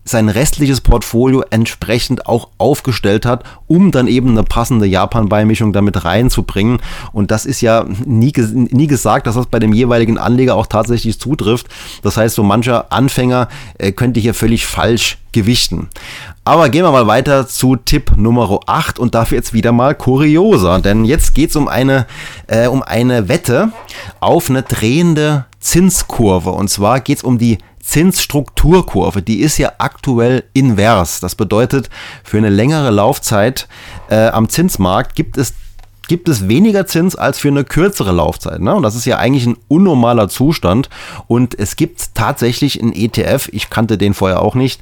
sein 0.10 0.30
restliches 0.30 0.82
Portfolio 0.82 1.44
entsprechend 1.50 2.26
auch 2.26 2.50
aufgestellt 2.58 3.26
hat, 3.26 3.44
um 3.68 3.92
dann 3.92 4.08
eben 4.08 4.30
eine 4.30 4.44
passende 4.44 4.86
Japan-Beimischung 4.86 5.74
damit 5.74 6.04
reinzubringen. 6.04 6.80
Und 7.12 7.32
das 7.32 7.46
ist 7.46 7.62
ja 7.62 7.86
nie, 8.06 8.34
nie 8.54 8.88
gesagt, 8.88 9.28
dass 9.28 9.36
das 9.36 9.48
bei 9.48 9.60
dem 9.60 9.74
jeweiligen 9.74 10.18
Anleger 10.18 10.56
auch 10.56 10.68
tatsächlich 10.68 11.20
zutrifft. 11.20 11.68
Das 12.02 12.18
heißt, 12.18 12.36
so 12.36 12.44
mancher 12.44 12.92
Anfänger 12.92 13.48
äh, 13.78 13.92
könnte 13.92 14.20
hier 14.20 14.34
völlig 14.34 14.66
falsch 14.66 15.18
gewichten. 15.32 15.90
Aber 16.44 16.70
gehen 16.70 16.84
wir 16.84 16.92
mal 16.92 17.06
weiter 17.06 17.48
zu 17.48 17.76
Tipp 17.76 18.14
Nummer 18.18 18.60
8 18.66 18.98
und 18.98 19.14
dafür 19.14 19.38
jetzt 19.38 19.54
wieder 19.54 19.72
mal 19.72 19.94
kurioser, 19.94 20.80
denn 20.80 21.06
jetzt 21.06 21.36
geht 21.36 21.52
es 21.52 21.56
um 21.56 21.68
äh, 21.68 22.68
um 22.68 22.82
eine 22.82 23.30
Wette 23.30 23.72
auf 24.20 24.50
eine 24.50 24.64
drehende 24.64 25.46
Zinskurve. 25.60 26.50
Und 26.50 26.70
zwar 26.70 27.02
geht 27.02 27.20
es 27.20 27.24
um 27.24 27.38
die 27.38 27.60
Zinsstrukturkurve, 27.90 29.24
die 29.24 29.40
ist 29.40 29.58
ja 29.58 29.74
aktuell 29.80 30.44
invers. 30.54 31.20
Das 31.22 31.34
bedeutet, 31.34 31.90
für 32.24 32.38
eine 32.38 32.50
längere 32.50 32.92
Laufzeit 32.92 33.68
äh, 34.10 34.28
am 34.28 34.48
Zinsmarkt 34.48 35.16
gibt 35.16 35.38
es 35.38 35.56
gibt 36.08 36.28
es 36.28 36.48
weniger 36.48 36.88
Zins 36.88 37.16
als 37.16 37.38
für 37.38 37.50
eine 37.50 37.64
kürzere 37.64 38.12
Laufzeit. 38.12 38.60
Ne? 38.62 38.74
Und 38.74 38.82
das 38.82 38.96
ist 38.96 39.06
ja 39.06 39.18
eigentlich 39.18 39.46
ein 39.46 39.58
unnormaler 39.68 40.28
Zustand. 40.28 40.90
Und 41.28 41.58
es 41.58 41.76
gibt 41.76 42.16
tatsächlich 42.16 42.82
einen 42.82 42.94
ETF, 42.94 43.48
ich 43.52 43.70
kannte 43.70 43.98
den 44.00 44.16
vorher 44.16 44.42
auch 44.42 44.56
nicht, 44.56 44.82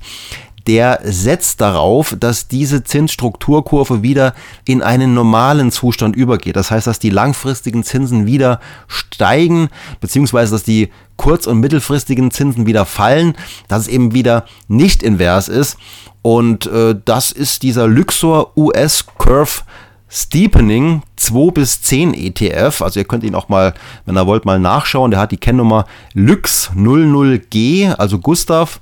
der 0.68 1.00
setzt 1.04 1.62
darauf, 1.62 2.16
dass 2.20 2.48
diese 2.48 2.84
Zinsstrukturkurve 2.84 4.04
wieder 4.04 4.36
in 4.66 4.82
einen 4.82 5.14
normalen 5.14 5.72
Zustand 5.72 6.16
übergeht. 6.16 6.58
Das 6.58 6.72
heißt, 6.72 6.88
dass 6.88 7.00
die 7.00 7.10
langfristigen 7.10 7.84
Zinsen 7.84 8.26
wieder 8.26 8.60
steigen, 8.88 9.70
beziehungsweise 10.02 10.52
dass 10.52 10.64
die 10.64 10.90
kurz- 11.16 11.48
und 11.48 11.60
mittelfristigen 11.60 12.32
Zinsen 12.32 12.68
wieder 12.68 12.86
fallen, 12.86 13.36
dass 13.68 13.84
es 13.84 13.88
eben 13.88 14.14
wieder 14.14 14.46
nicht 14.68 15.02
invers 15.02 15.48
ist. 15.48 15.78
Und 16.22 16.66
äh, 16.68 16.96
das 17.06 17.32
ist 17.32 17.64
dieser 17.64 17.88
Luxor 17.88 18.56
US 18.58 19.06
Curve 19.18 19.62
Steepening 20.10 21.04
2 21.18 21.52
bis 21.52 21.82
10 21.82 22.14
ETF. 22.14 22.82
Also 22.82 23.00
ihr 23.00 23.06
könnt 23.06 23.24
ihn 23.24 23.36
auch 23.36 23.50
mal, 23.50 23.74
wenn 24.06 24.18
ihr 24.18 24.28
wollt, 24.28 24.46
mal 24.46 24.60
nachschauen. 24.60 25.12
Der 25.12 25.20
hat 25.20 25.32
die 25.32 25.38
Kennnummer 25.38 25.86
Lux 26.14 26.72
00G, 26.76 27.94
also 27.94 28.20
Gustav. 28.20 28.80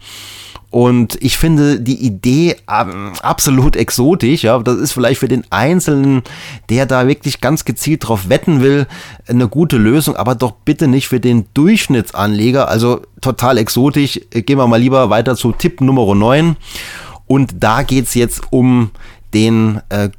Und 0.75 1.15
ich 1.21 1.37
finde 1.37 1.79
die 1.79 2.05
Idee 2.05 2.57
absolut 2.65 3.77
exotisch. 3.77 4.43
Ja, 4.43 4.59
das 4.59 4.75
ist 4.75 4.91
vielleicht 4.91 5.21
für 5.21 5.29
den 5.29 5.45
Einzelnen, 5.49 6.21
der 6.67 6.85
da 6.85 7.07
wirklich 7.07 7.39
ganz 7.39 7.63
gezielt 7.63 8.05
drauf 8.05 8.27
wetten 8.27 8.61
will, 8.61 8.85
eine 9.25 9.47
gute 9.47 9.77
Lösung, 9.77 10.17
aber 10.17 10.35
doch 10.35 10.51
bitte 10.51 10.89
nicht 10.89 11.07
für 11.07 11.21
den 11.21 11.45
Durchschnittsanleger. 11.53 12.67
Also 12.67 13.03
total 13.21 13.57
exotisch. 13.57 14.19
Gehen 14.31 14.57
wir 14.57 14.67
mal 14.67 14.75
lieber 14.75 15.09
weiter 15.09 15.37
zu 15.37 15.53
Tipp 15.53 15.79
Nummer 15.79 16.13
9. 16.13 16.57
Und 17.25 17.55
da 17.57 17.83
geht 17.83 18.07
es 18.07 18.13
jetzt 18.13 18.41
um 18.49 18.91
den 19.33 19.79
äh, 19.87 20.09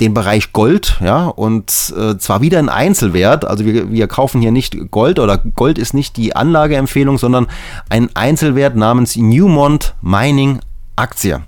den 0.00 0.14
Bereich 0.14 0.52
Gold, 0.52 0.96
ja, 1.00 1.26
und 1.26 1.70
äh, 1.96 2.16
zwar 2.16 2.40
wieder 2.40 2.58
ein 2.58 2.68
Einzelwert. 2.68 3.44
Also 3.44 3.64
wir, 3.64 3.92
wir 3.92 4.08
kaufen 4.08 4.40
hier 4.40 4.50
nicht 4.50 4.90
Gold 4.90 5.18
oder 5.18 5.38
Gold 5.38 5.78
ist 5.78 5.94
nicht 5.94 6.16
die 6.16 6.34
Anlageempfehlung, 6.34 7.18
sondern 7.18 7.46
ein 7.90 8.08
Einzelwert 8.14 8.76
namens 8.76 9.16
Newmont 9.16 9.94
Mining 10.00 10.60
Aktie. 11.00 11.40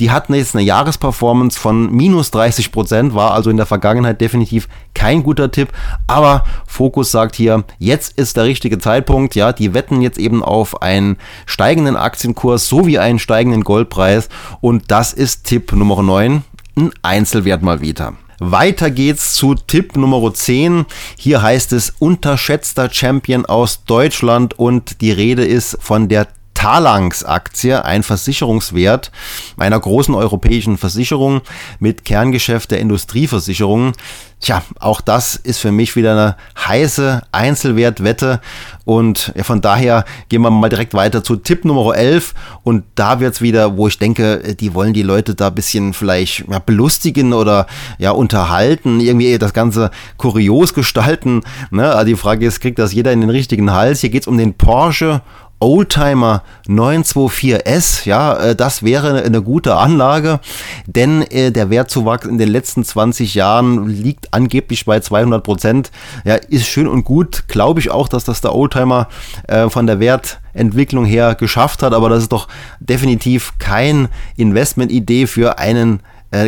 Die 0.00 0.10
hatten 0.10 0.34
jetzt 0.34 0.54
eine 0.54 0.64
Jahresperformance 0.64 1.58
von 1.58 1.92
minus 1.92 2.30
30 2.32 2.72
Prozent, 2.72 3.14
war 3.14 3.32
also 3.32 3.48
in 3.48 3.56
der 3.56 3.66
Vergangenheit 3.66 4.20
definitiv 4.20 4.68
kein 4.94 5.22
guter 5.22 5.50
Tipp. 5.50 5.68
Aber 6.06 6.44
Fokus 6.66 7.12
sagt 7.12 7.36
hier, 7.36 7.64
jetzt 7.78 8.18
ist 8.18 8.36
der 8.36 8.44
richtige 8.44 8.78
Zeitpunkt. 8.78 9.34
Ja, 9.34 9.52
die 9.52 9.72
wetten 9.72 10.02
jetzt 10.02 10.18
eben 10.18 10.42
auf 10.42 10.82
einen 10.82 11.16
steigenden 11.46 11.96
Aktienkurs 11.96 12.68
sowie 12.68 12.98
einen 12.98 13.18
steigenden 13.18 13.62
Goldpreis. 13.62 14.28
Und 14.60 14.90
das 14.90 15.12
ist 15.12 15.44
Tipp 15.44 15.72
Nummer 15.72 16.02
9 16.02 16.42
ein 16.78 16.92
Einzelwert 17.02 17.62
mal 17.62 17.80
wieder. 17.80 18.14
Weiter 18.40 18.90
geht's 18.90 19.34
zu 19.34 19.54
Tipp 19.54 19.96
Nummer 19.96 20.32
10. 20.32 20.86
Hier 21.16 21.42
heißt 21.42 21.72
es 21.72 21.92
unterschätzter 21.98 22.88
Champion 22.92 23.46
aus 23.46 23.84
Deutschland 23.84 24.56
und 24.56 25.00
die 25.00 25.10
Rede 25.10 25.44
ist 25.44 25.76
von 25.80 26.08
der 26.08 26.28
Talangs-Aktie, 26.68 27.82
ein 27.82 28.02
Versicherungswert 28.02 29.10
einer 29.56 29.80
großen 29.80 30.14
europäischen 30.14 30.76
Versicherung 30.76 31.40
mit 31.78 32.04
Kerngeschäft 32.04 32.72
der 32.72 32.80
Industrieversicherungen. 32.80 33.94
Tja, 34.40 34.62
auch 34.78 35.00
das 35.00 35.34
ist 35.34 35.60
für 35.60 35.72
mich 35.72 35.96
wieder 35.96 36.12
eine 36.12 36.36
heiße 36.68 37.22
Einzelwertwette 37.32 38.40
und 38.84 39.32
ja, 39.34 39.44
von 39.44 39.62
daher 39.62 40.04
gehen 40.28 40.42
wir 40.42 40.50
mal 40.50 40.68
direkt 40.68 40.92
weiter 40.92 41.24
zu 41.24 41.36
Tipp 41.36 41.64
Nummer 41.64 41.96
11 41.96 42.34
und 42.62 42.84
da 42.94 43.18
wird's 43.18 43.40
wieder, 43.40 43.78
wo 43.78 43.88
ich 43.88 43.98
denke, 43.98 44.54
die 44.54 44.74
wollen 44.74 44.92
die 44.92 45.02
Leute 45.02 45.34
da 45.34 45.48
bisschen 45.48 45.94
vielleicht 45.94 46.44
ja, 46.48 46.58
belustigen 46.58 47.32
oder 47.32 47.66
ja 47.98 48.10
unterhalten, 48.10 49.00
irgendwie 49.00 49.38
das 49.38 49.54
Ganze 49.54 49.90
kurios 50.18 50.74
gestalten. 50.74 51.40
Ne? 51.70 51.90
Also 51.94 52.06
die 52.06 52.16
Frage 52.16 52.46
ist, 52.46 52.60
kriegt 52.60 52.78
das 52.78 52.92
jeder 52.92 53.12
in 53.12 53.22
den 53.22 53.30
richtigen 53.30 53.72
Hals? 53.72 54.02
Hier 54.02 54.10
geht's 54.10 54.28
um 54.28 54.36
den 54.36 54.54
Porsche 54.54 55.22
Oldtimer 55.60 56.42
924S, 56.68 58.06
ja, 58.06 58.34
äh, 58.36 58.56
das 58.56 58.82
wäre 58.82 59.22
eine 59.24 59.42
gute 59.42 59.76
Anlage, 59.76 60.38
denn 60.86 61.22
äh, 61.22 61.50
der 61.50 61.70
Wertzuwachs 61.70 62.26
in 62.26 62.38
den 62.38 62.48
letzten 62.48 62.84
20 62.84 63.34
Jahren 63.34 63.88
liegt 63.88 64.32
angeblich 64.32 64.84
bei 64.84 65.00
200 65.00 65.42
Prozent. 65.42 65.90
Ja, 66.24 66.36
ist 66.36 66.66
schön 66.66 66.86
und 66.86 67.04
gut. 67.04 67.48
Glaube 67.48 67.80
ich 67.80 67.90
auch, 67.90 68.08
dass 68.08 68.24
das 68.24 68.40
der 68.40 68.54
Oldtimer 68.54 69.08
äh, 69.48 69.68
von 69.68 69.86
der 69.86 69.98
Wertentwicklung 69.98 71.04
her 71.04 71.34
geschafft 71.34 71.82
hat, 71.82 71.92
aber 71.92 72.08
das 72.08 72.24
ist 72.24 72.32
doch 72.32 72.46
definitiv 72.78 73.54
kein 73.58 74.08
Investmentidee 74.36 75.26
für 75.26 75.58
einen 75.58 76.00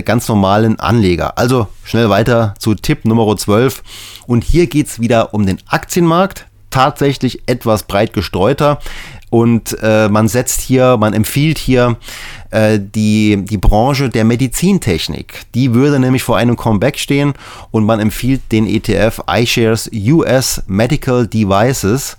ganz 0.04 0.28
normalen 0.28 0.78
Anleger. 0.78 1.38
Also 1.38 1.66
schnell 1.84 2.10
weiter 2.10 2.52
zu 2.58 2.74
Tipp 2.74 3.06
Nummer 3.06 3.34
12. 3.34 3.82
Und 4.26 4.44
hier 4.44 4.66
geht 4.66 4.88
es 4.88 5.00
wieder 5.00 5.32
um 5.32 5.46
den 5.46 5.56
Aktienmarkt 5.68 6.44
tatsächlich 6.70 7.42
etwas 7.46 7.82
breit 7.82 8.12
gestreuter. 8.12 8.78
Und 9.30 9.76
äh, 9.80 10.08
man 10.08 10.26
setzt 10.26 10.60
hier, 10.60 10.96
man 10.96 11.12
empfiehlt 11.12 11.58
hier 11.58 11.96
äh, 12.50 12.80
die, 12.80 13.44
die 13.44 13.58
Branche 13.58 14.08
der 14.08 14.24
Medizintechnik. 14.24 15.42
Die 15.54 15.72
würde 15.72 16.00
nämlich 16.00 16.24
vor 16.24 16.36
einem 16.36 16.56
Comeback 16.56 16.98
stehen 16.98 17.34
und 17.70 17.84
man 17.84 18.00
empfiehlt 18.00 18.42
den 18.50 18.66
ETF 18.66 19.22
iShares 19.30 19.88
US 19.94 20.62
Medical 20.66 21.28
Devices 21.28 22.16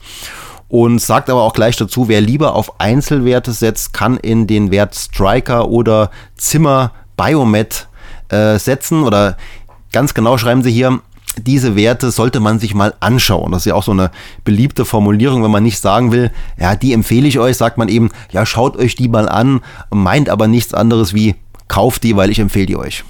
und 0.70 1.00
sagt 1.00 1.29
aber 1.29 1.41
auch 1.41 1.51
gleich 1.51 1.75
dazu, 1.75 2.08
wer 2.08 2.22
lieber 2.22 2.55
auf 2.55 2.79
Einzelwerte 2.79 3.51
setzt, 3.51 3.91
kann 3.91 4.15
in 4.15 4.48
den 4.48 4.72
Wert 4.72 4.96
Striker 4.96 5.67
oder 5.67 6.12
Zimmer 6.38 6.93
Biomed 7.17 7.89
äh, 8.29 8.58
setzen 8.58 9.03
oder 9.03 9.36
ganz 9.91 10.13
genau 10.13 10.38
schreiben 10.38 10.63
sie 10.63 10.72
hier, 10.72 11.01
diese 11.35 11.75
Werte 11.75 12.11
sollte 12.11 12.39
man 12.39 12.59
sich 12.59 12.73
mal 12.73 12.93
anschauen. 13.00 13.51
Das 13.51 13.61
ist 13.61 13.65
ja 13.65 13.75
auch 13.75 13.83
so 13.83 13.91
eine 13.91 14.11
beliebte 14.43 14.85
Formulierung, 14.85 15.43
wenn 15.43 15.51
man 15.51 15.63
nicht 15.63 15.79
sagen 15.79 16.11
will, 16.11 16.31
ja, 16.59 16.75
die 16.75 16.93
empfehle 16.93 17.27
ich 17.27 17.39
euch, 17.39 17.57
sagt 17.57 17.77
man 17.77 17.89
eben, 17.89 18.09
ja, 18.31 18.45
schaut 18.45 18.77
euch 18.77 18.95
die 18.95 19.07
mal 19.07 19.29
an, 19.29 19.61
meint 19.89 20.29
aber 20.29 20.47
nichts 20.47 20.73
anderes 20.73 21.13
wie, 21.13 21.35
kauft 21.67 22.03
die, 22.03 22.15
weil 22.15 22.29
ich 22.29 22.39
empfehle 22.39 22.65
die 22.65 22.77
euch. 22.77 23.03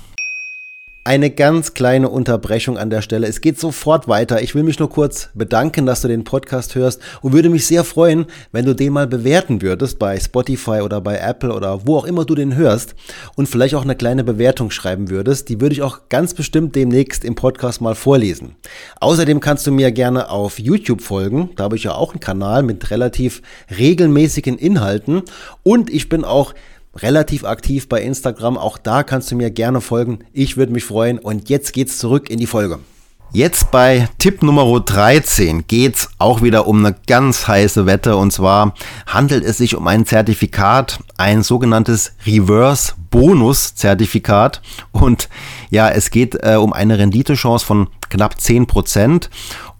Eine 1.04 1.32
ganz 1.32 1.74
kleine 1.74 2.10
Unterbrechung 2.10 2.78
an 2.78 2.92
der 2.92 3.02
Stelle. 3.02 3.26
Es 3.26 3.42
geht 3.42 3.60
sofort 3.60 4.08
weiter. 4.08 4.44
Ich 4.44 4.54
will 4.54 4.62
mich 4.62 4.78
nur 4.78 4.92
kurz 4.92 5.30
bedanken, 5.34 5.88
dass 5.88 6.02
du 6.02 6.08
den 6.08 6.24
Podcast 6.24 6.76
hörst 6.76 7.02
und 7.24 7.34
würde 7.34 7.50
mich 7.50 7.66
sehr 7.66 7.84
freuen, 7.84 8.28
wenn 8.52 8.66
du 8.66 8.76
den 8.76 8.94
mal 8.94 9.08
bewerten 9.08 9.64
würdest 9.64 9.98
bei 9.98 10.20
Spotify 10.20 10.82
oder 10.82 11.02
bei 11.02 11.18
Apple 11.18 11.56
oder 11.56 11.88
wo 11.88 11.98
auch 11.98 12.06
immer 12.06 12.24
du 12.24 12.36
den 12.36 12.56
hörst 12.56 12.94
und 13.36 13.50
vielleicht 13.50 13.74
auch 13.74 13.82
eine 13.82 13.96
kleine 13.96 14.24
Bewertung 14.24 14.70
schreiben 14.70 15.10
würdest. 15.10 15.50
Die 15.50 15.60
würde 15.60 15.74
ich 15.74 15.82
auch 15.82 16.02
ganz 16.10 16.36
bestimmt 16.36 16.76
demnächst 16.76 17.26
im 17.26 17.34
Podcast 17.34 17.82
mal 17.82 17.96
vorlesen. 17.96 18.56
Außerdem 19.00 19.40
kannst 19.40 19.66
du 19.66 19.72
mir 19.72 19.92
gerne 19.92 20.30
auf 20.30 20.60
YouTube 20.60 21.02
folgen. 21.02 21.50
Da 21.56 21.64
habe 21.64 21.78
ich 21.78 21.84
ja 21.86 21.96
auch 21.96 22.12
einen 22.12 22.20
Kanal 22.20 22.62
mit 22.62 22.92
relativ 22.92 23.42
regelmäßigen 23.76 24.56
Inhalten 24.60 25.24
und 25.64 25.90
ich 25.90 26.10
bin 26.10 26.24
auch 26.24 26.54
relativ 26.96 27.44
aktiv 27.44 27.88
bei 27.88 28.02
Instagram. 28.02 28.58
Auch 28.58 28.78
da 28.78 29.04
kannst 29.04 29.32
du 29.32 29.36
mir 29.36 29.52
gerne 29.52 29.82
folgen. 29.82 30.20
Ich 30.34 30.58
würde 30.58 30.74
mich 30.74 30.84
freuen. 30.84 31.20
Und 31.20 31.50
jetzt 31.50 31.74
geht's 31.74 31.98
zurück 31.98 32.30
in 32.30 32.40
die 32.40 32.48
Folge. 32.48 32.80
Jetzt 33.34 33.72
bei 33.72 34.10
Tipp 34.18 34.44
Nummer 34.44 34.78
13 34.78 35.66
geht's 35.66 36.10
auch 36.18 36.42
wieder 36.42 36.68
um 36.68 36.86
eine 36.86 36.94
ganz 37.08 37.48
heiße 37.48 37.86
Wette 37.86 38.18
und 38.18 38.34
zwar 38.34 38.74
handelt 39.08 39.46
es 39.46 39.58
sich 39.58 39.78
um 39.78 39.88
ein 39.88 40.06
Zertifikat, 40.06 41.00
ein 41.16 41.42
sogenanntes 41.42 42.12
Reverse 42.28 42.92
Bonus 43.10 43.74
Zertifikat 43.74 44.62
und 44.92 45.30
ja, 45.70 45.88
es 45.88 46.12
geht 46.12 46.44
äh, 46.44 46.56
um 46.56 46.74
eine 46.74 47.00
Renditechance 47.00 47.66
von 47.66 47.88
knapp 48.10 48.36
10% 48.36 49.30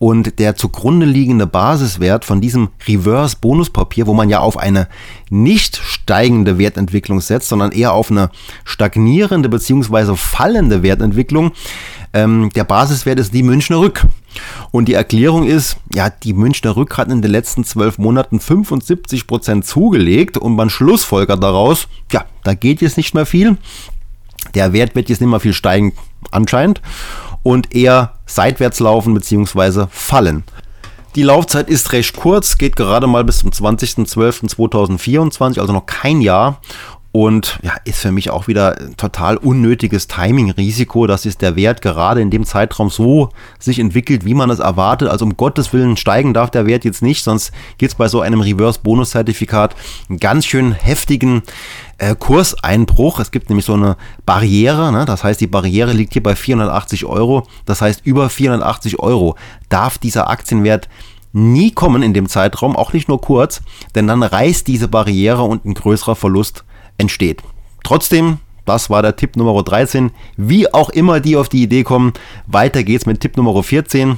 und 0.02 0.40
der 0.40 0.56
zugrunde 0.56 1.06
liegende 1.06 1.46
Basiswert 1.46 2.26
von 2.26 2.42
diesem 2.42 2.70
Reverse 2.88 3.38
Bonuspapier, 3.40 4.08
wo 4.08 4.16
man 4.16 4.30
ja 4.30 4.40
auf 4.40 4.58
eine 4.58 4.88
nicht 5.30 5.78
steigende 5.78 6.58
Wertentwicklung 6.58 7.22
setzt, 7.22 7.50
sondern 7.50 7.72
eher 7.72 7.94
auf 7.94 8.10
eine 8.10 8.32
stagnierende 8.64 9.48
bzw. 9.48 10.16
fallende 10.16 10.82
Wertentwicklung, 10.82 11.52
ähm, 12.14 12.50
der 12.56 12.64
Basiswert 12.64 13.20
ist 13.20 13.32
die 13.32 13.44
Münchner 13.44 13.78
Rück. 13.78 14.08
Und 14.72 14.88
die 14.88 14.96
Erklärung 14.96 15.46
ist, 15.46 15.78
ja, 15.94 16.10
die 16.10 16.34
Münchner 16.34 16.76
Rück 16.76 16.98
hat 16.98 17.12
in 17.12 17.22
den 17.22 17.30
letzten 17.30 17.64
zwölf 17.64 18.00
Monaten 18.00 18.40
75 18.40 19.28
Prozent 19.28 19.66
zugelegt 19.68 20.36
und 20.36 20.56
man 20.56 20.72
schlussfolgert 20.72 21.44
daraus, 21.44 21.88
ja, 22.12 22.26
da 22.44 22.56
geht 22.56 22.82
jetzt 22.82 22.98
nicht 22.98 23.14
mehr 23.14 23.28
viel. 23.28 23.56
Der 24.56 24.74
Wert 24.74 24.96
wird 24.96 25.10
jetzt 25.10 25.22
nicht 25.22 25.30
mehr 25.30 25.40
viel 25.40 25.54
steigen, 25.54 25.94
anscheinend, 26.32 26.82
und 27.44 27.76
eher 27.76 28.14
seitwärts 28.26 28.80
laufen 28.80 29.14
bzw. 29.14 29.88
fallen. 29.90 30.44
Die 31.16 31.24
Laufzeit 31.24 31.70
ist 31.70 31.92
recht 31.92 32.16
kurz, 32.16 32.58
geht 32.58 32.78
gerade 32.78 33.06
mal 33.06 33.26
bis 33.26 33.40
zum 33.40 33.52
20.12.2024, 33.52 35.60
also 35.60 35.74
noch 35.74 35.86
kein 35.86 36.22
Jahr. 36.22 36.62
Und 37.14 37.60
ja, 37.62 37.74
ist 37.84 38.00
für 38.00 38.12
mich 38.14 38.30
auch 38.30 38.48
wieder 38.48 38.96
total 38.96 39.36
unnötiges 39.36 40.08
Timing-Risiko. 40.08 41.08
Das 41.08 41.26
ist 41.26 41.42
der 41.42 41.58
Wert 41.58 41.82
gerade 41.82 42.22
in 42.22 42.32
dem 42.32 42.46
Zeitraum 42.46 42.90
so 42.90 43.30
sich 43.60 43.80
entwickelt, 43.80 44.24
wie 44.24 44.34
man 44.34 44.50
es 44.50 44.60
erwartet. 44.60 45.10
Also 45.10 45.26
um 45.26 45.36
Gottes 45.36 45.74
Willen 45.74 45.98
steigen 45.98 46.34
darf 46.34 46.52
der 46.52 46.66
Wert 46.66 46.86
jetzt 46.86 47.02
nicht, 47.02 47.24
sonst 47.24 47.52
gibt 47.78 47.92
es 47.92 47.98
bei 47.98 48.08
so 48.08 48.22
einem 48.22 48.40
Reverse-Bonus-Zertifikat 48.40 49.76
einen 50.08 50.20
ganz 50.20 50.46
schön 50.46 50.72
heftigen 50.72 51.42
äh, 51.98 52.16
Kurseinbruch. 52.16 53.20
Es 53.20 53.32
gibt 53.32 53.50
nämlich 53.50 53.66
so 53.66 53.74
eine 53.74 53.98
Barriere, 54.26 54.94
ne? 54.94 55.04
das 55.04 55.26
heißt, 55.26 55.42
die 55.42 55.48
Barriere 55.48 55.92
liegt 55.92 56.14
hier 56.14 56.24
bei 56.24 56.36
480 56.38 57.06
Euro. 57.06 57.46
Das 57.66 57.82
heißt, 57.82 58.06
über 58.06 58.30
480 58.30 59.00
Euro 59.00 59.36
darf 59.68 59.98
dieser 59.98 60.30
Aktienwert 60.30 60.88
nie 61.34 61.72
kommen 61.72 62.04
in 62.04 62.14
dem 62.14 62.30
Zeitraum, 62.30 62.76
auch 62.76 62.94
nicht 62.94 63.10
nur 63.10 63.20
kurz, 63.20 63.62
denn 63.96 64.08
dann 64.08 64.24
reißt 64.24 64.68
diese 64.68 64.88
Barriere 64.88 65.44
und 65.44 65.66
ein 65.66 65.74
größerer 65.74 66.16
Verlust 66.16 66.64
entsteht. 67.02 67.42
Trotzdem, 67.84 68.38
das 68.66 68.90
war 68.90 69.02
der 69.02 69.18
Tipp 69.18 69.36
Nummer 69.36 69.62
13. 69.62 70.12
Wie 70.38 70.74
auch 70.74 70.90
immer 70.90 71.20
die 71.20 71.36
auf 71.36 71.50
die 71.50 71.64
Idee 71.64 71.84
kommen, 71.84 72.14
weiter 72.48 72.84
geht's 72.84 73.06
mit 73.06 73.20
Tipp 73.20 73.36
Nummer 73.36 73.62
14. 73.62 74.18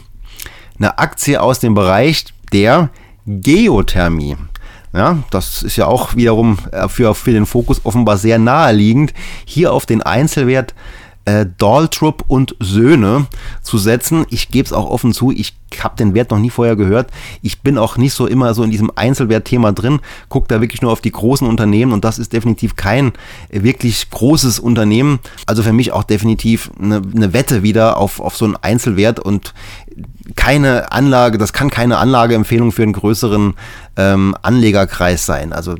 Eine 0.77 0.97
Aktie 0.99 1.41
aus 1.41 1.59
dem 1.59 1.73
Bereich 1.73 2.25
der 2.51 2.89
Geothermie. 3.25 4.35
Ja, 4.93 5.23
das 5.31 5.63
ist 5.63 5.77
ja 5.77 5.87
auch 5.87 6.15
wiederum 6.15 6.59
äh, 6.71 6.87
für, 6.87 7.15
für 7.15 7.31
den 7.31 7.47
Fokus 7.47 7.81
offenbar 7.83 8.17
sehr 8.17 8.37
naheliegend. 8.37 9.13
Hier 9.43 9.73
auf 9.73 9.87
den 9.87 10.03
Einzelwert 10.03 10.75
äh, 11.25 11.45
Daltrup 11.57 12.25
und 12.27 12.55
Söhne 12.59 13.27
zu 13.61 13.77
setzen. 13.77 14.25
Ich 14.29 14.49
gebe 14.49 14.65
es 14.65 14.73
auch 14.73 14.89
offen 14.89 15.13
zu, 15.13 15.31
ich 15.31 15.53
habe 15.81 15.95
den 15.95 16.13
Wert 16.13 16.31
noch 16.31 16.39
nie 16.39 16.49
vorher 16.49 16.75
gehört. 16.75 17.09
Ich 17.41 17.61
bin 17.61 17.77
auch 17.77 17.97
nicht 17.97 18.13
so 18.13 18.27
immer 18.27 18.53
so 18.53 18.63
in 18.63 18.71
diesem 18.71 18.91
Einzelwertthema 18.95 19.71
drin, 19.71 19.99
gucke 20.29 20.47
da 20.47 20.61
wirklich 20.61 20.81
nur 20.81 20.91
auf 20.91 21.01
die 21.01 21.11
großen 21.11 21.47
Unternehmen 21.47 21.93
und 21.93 22.03
das 22.03 22.19
ist 22.19 22.33
definitiv 22.33 22.75
kein 22.75 23.13
wirklich 23.49 24.09
großes 24.09 24.59
Unternehmen. 24.59 25.19
Also 25.45 25.63
für 25.63 25.73
mich 25.73 25.91
auch 25.91 26.03
definitiv 26.03 26.69
eine, 26.79 27.01
eine 27.15 27.33
Wette 27.33 27.63
wieder 27.63 27.97
auf, 27.97 28.19
auf 28.19 28.35
so 28.35 28.45
einen 28.45 28.57
Einzelwert 28.57 29.19
und 29.19 29.53
keine 30.35 30.91
Anlage, 30.91 31.37
das 31.37 31.53
kann 31.53 31.69
keine 31.69 31.97
Anlageempfehlung 31.97 32.71
für 32.71 32.83
einen 32.83 32.93
größeren 32.93 33.53
ähm, 33.97 34.35
Anlegerkreis 34.41 35.25
sein. 35.25 35.53
Also 35.53 35.75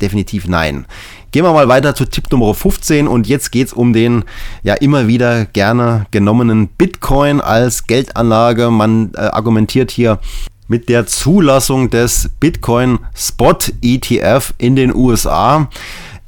definitiv 0.00 0.46
nein. 0.46 0.86
Gehen 1.30 1.44
wir 1.44 1.52
mal 1.52 1.68
weiter 1.68 1.94
zu 1.94 2.04
Tipp 2.04 2.30
Nummer 2.30 2.54
15 2.54 3.06
und 3.06 3.26
jetzt 3.26 3.52
geht 3.52 3.68
es 3.68 3.72
um 3.72 3.92
den 3.92 4.24
ja 4.62 4.74
immer 4.74 5.08
wieder 5.08 5.44
gerne 5.44 6.06
genommenen 6.10 6.68
Bitcoin 6.68 7.40
als 7.40 7.86
Geldanlage. 7.86 8.70
Man 8.70 9.12
äh, 9.14 9.20
argumentiert 9.20 9.90
hier 9.90 10.20
mit 10.68 10.88
der 10.88 11.06
Zulassung 11.06 11.90
des 11.90 12.30
Bitcoin 12.40 12.98
Spot 13.14 13.58
ETF 13.82 14.54
in 14.58 14.76
den 14.76 14.94
USA 14.94 15.68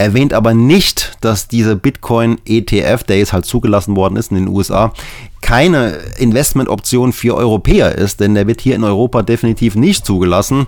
erwähnt 0.00 0.32
aber 0.32 0.54
nicht, 0.54 1.18
dass 1.20 1.46
dieser 1.46 1.76
Bitcoin 1.76 2.38
ETF, 2.46 3.04
der 3.04 3.18
jetzt 3.18 3.34
halt 3.34 3.44
zugelassen 3.44 3.96
worden 3.96 4.16
ist 4.16 4.30
in 4.30 4.38
den 4.38 4.48
USA, 4.48 4.94
keine 5.42 5.98
Investmentoption 6.16 7.12
für 7.12 7.36
Europäer 7.36 7.94
ist, 7.94 8.20
denn 8.20 8.34
der 8.34 8.46
wird 8.46 8.62
hier 8.62 8.76
in 8.76 8.84
Europa 8.84 9.22
definitiv 9.22 9.74
nicht 9.76 10.06
zugelassen 10.06 10.66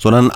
sondern 0.00 0.32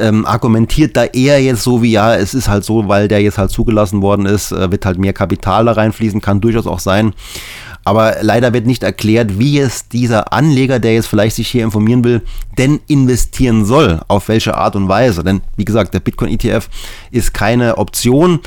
ähm, 0.00 0.26
argumentiert 0.26 0.96
da 0.96 1.04
eher 1.04 1.40
jetzt 1.40 1.62
so 1.62 1.80
wie, 1.82 1.92
ja, 1.92 2.16
es 2.16 2.34
ist 2.34 2.48
halt 2.48 2.64
so, 2.64 2.88
weil 2.88 3.06
der 3.06 3.22
jetzt 3.22 3.38
halt 3.38 3.50
zugelassen 3.50 4.02
worden 4.02 4.26
ist, 4.26 4.50
äh, 4.50 4.70
wird 4.70 4.84
halt 4.84 4.98
mehr 4.98 5.12
Kapital 5.12 5.64
da 5.64 5.72
reinfließen, 5.72 6.20
kann 6.20 6.40
durchaus 6.40 6.66
auch 6.66 6.80
sein. 6.80 7.14
Aber 7.84 8.16
leider 8.20 8.52
wird 8.52 8.66
nicht 8.66 8.82
erklärt, 8.82 9.38
wie 9.38 9.60
es 9.60 9.88
dieser 9.88 10.32
Anleger, 10.32 10.80
der 10.80 10.94
jetzt 10.94 11.06
vielleicht 11.06 11.36
sich 11.36 11.46
hier 11.46 11.62
informieren 11.62 12.02
will, 12.02 12.22
denn 12.58 12.80
investieren 12.88 13.64
soll, 13.64 14.00
auf 14.08 14.26
welche 14.26 14.56
Art 14.56 14.74
und 14.74 14.88
Weise. 14.88 15.22
Denn 15.22 15.40
wie 15.56 15.64
gesagt, 15.64 15.94
der 15.94 16.00
Bitcoin 16.00 16.32
ETF 16.32 16.68
ist 17.12 17.32
keine 17.32 17.78
Option. 17.78 18.40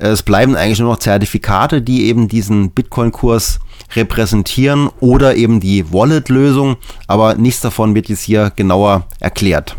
Es 0.00 0.24
bleiben 0.24 0.56
eigentlich 0.56 0.80
nur 0.80 0.90
noch 0.90 0.98
Zertifikate, 0.98 1.80
die 1.80 2.06
eben 2.06 2.26
diesen 2.26 2.72
Bitcoin-Kurs 2.72 3.60
repräsentieren 3.94 4.90
oder 4.98 5.36
eben 5.36 5.60
die 5.60 5.92
Wallet-Lösung. 5.92 6.74
Aber 7.06 7.36
nichts 7.36 7.60
davon 7.60 7.94
wird 7.94 8.08
jetzt 8.08 8.22
hier 8.22 8.50
genauer 8.56 9.06
erklärt. 9.20 9.76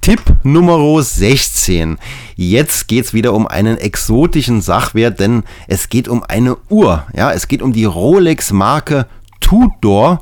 Tipp 0.00 0.20
Nummer 0.42 1.02
16. 1.02 1.98
Jetzt 2.36 2.88
geht 2.88 3.06
es 3.06 3.14
wieder 3.14 3.34
um 3.34 3.46
einen 3.46 3.78
exotischen 3.78 4.60
Sachwert, 4.60 5.20
denn 5.20 5.42
es 5.66 5.88
geht 5.88 6.08
um 6.08 6.22
eine 6.22 6.56
Uhr. 6.68 7.06
Ja, 7.14 7.32
es 7.32 7.48
geht 7.48 7.62
um 7.62 7.72
die 7.72 7.84
Rolex-Marke 7.84 9.06
Tudor 9.40 10.20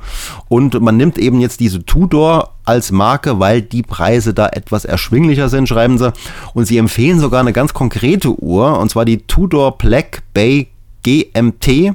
und 0.49 0.81
man 0.81 0.97
nimmt 0.97 1.19
eben 1.19 1.41
jetzt 1.41 1.61
diese 1.61 1.85
Tudor 1.85 2.55
als 2.65 2.93
Marke, 2.93 3.41
weil 3.41 3.63
die 3.63 3.83
Preise 3.83 4.35
da 4.35 4.49
etwas 4.49 4.85
erschwinglicher 4.85 5.49
sind, 5.49 5.69
schreiben 5.69 5.99
sie. 5.99 6.13
Und 6.55 6.67
sie 6.67 6.79
empfehlen 6.79 7.19
sogar 7.19 7.41
eine 7.41 7.53
ganz 7.53 7.75
konkrete 7.75 8.41
Uhr, 8.41 8.79
und 8.79 8.91
zwar 8.91 9.05
die 9.05 9.19
Tudor 9.19 9.79
Black 9.79 10.23
Bay 10.35 10.69
GMT, 11.03 11.95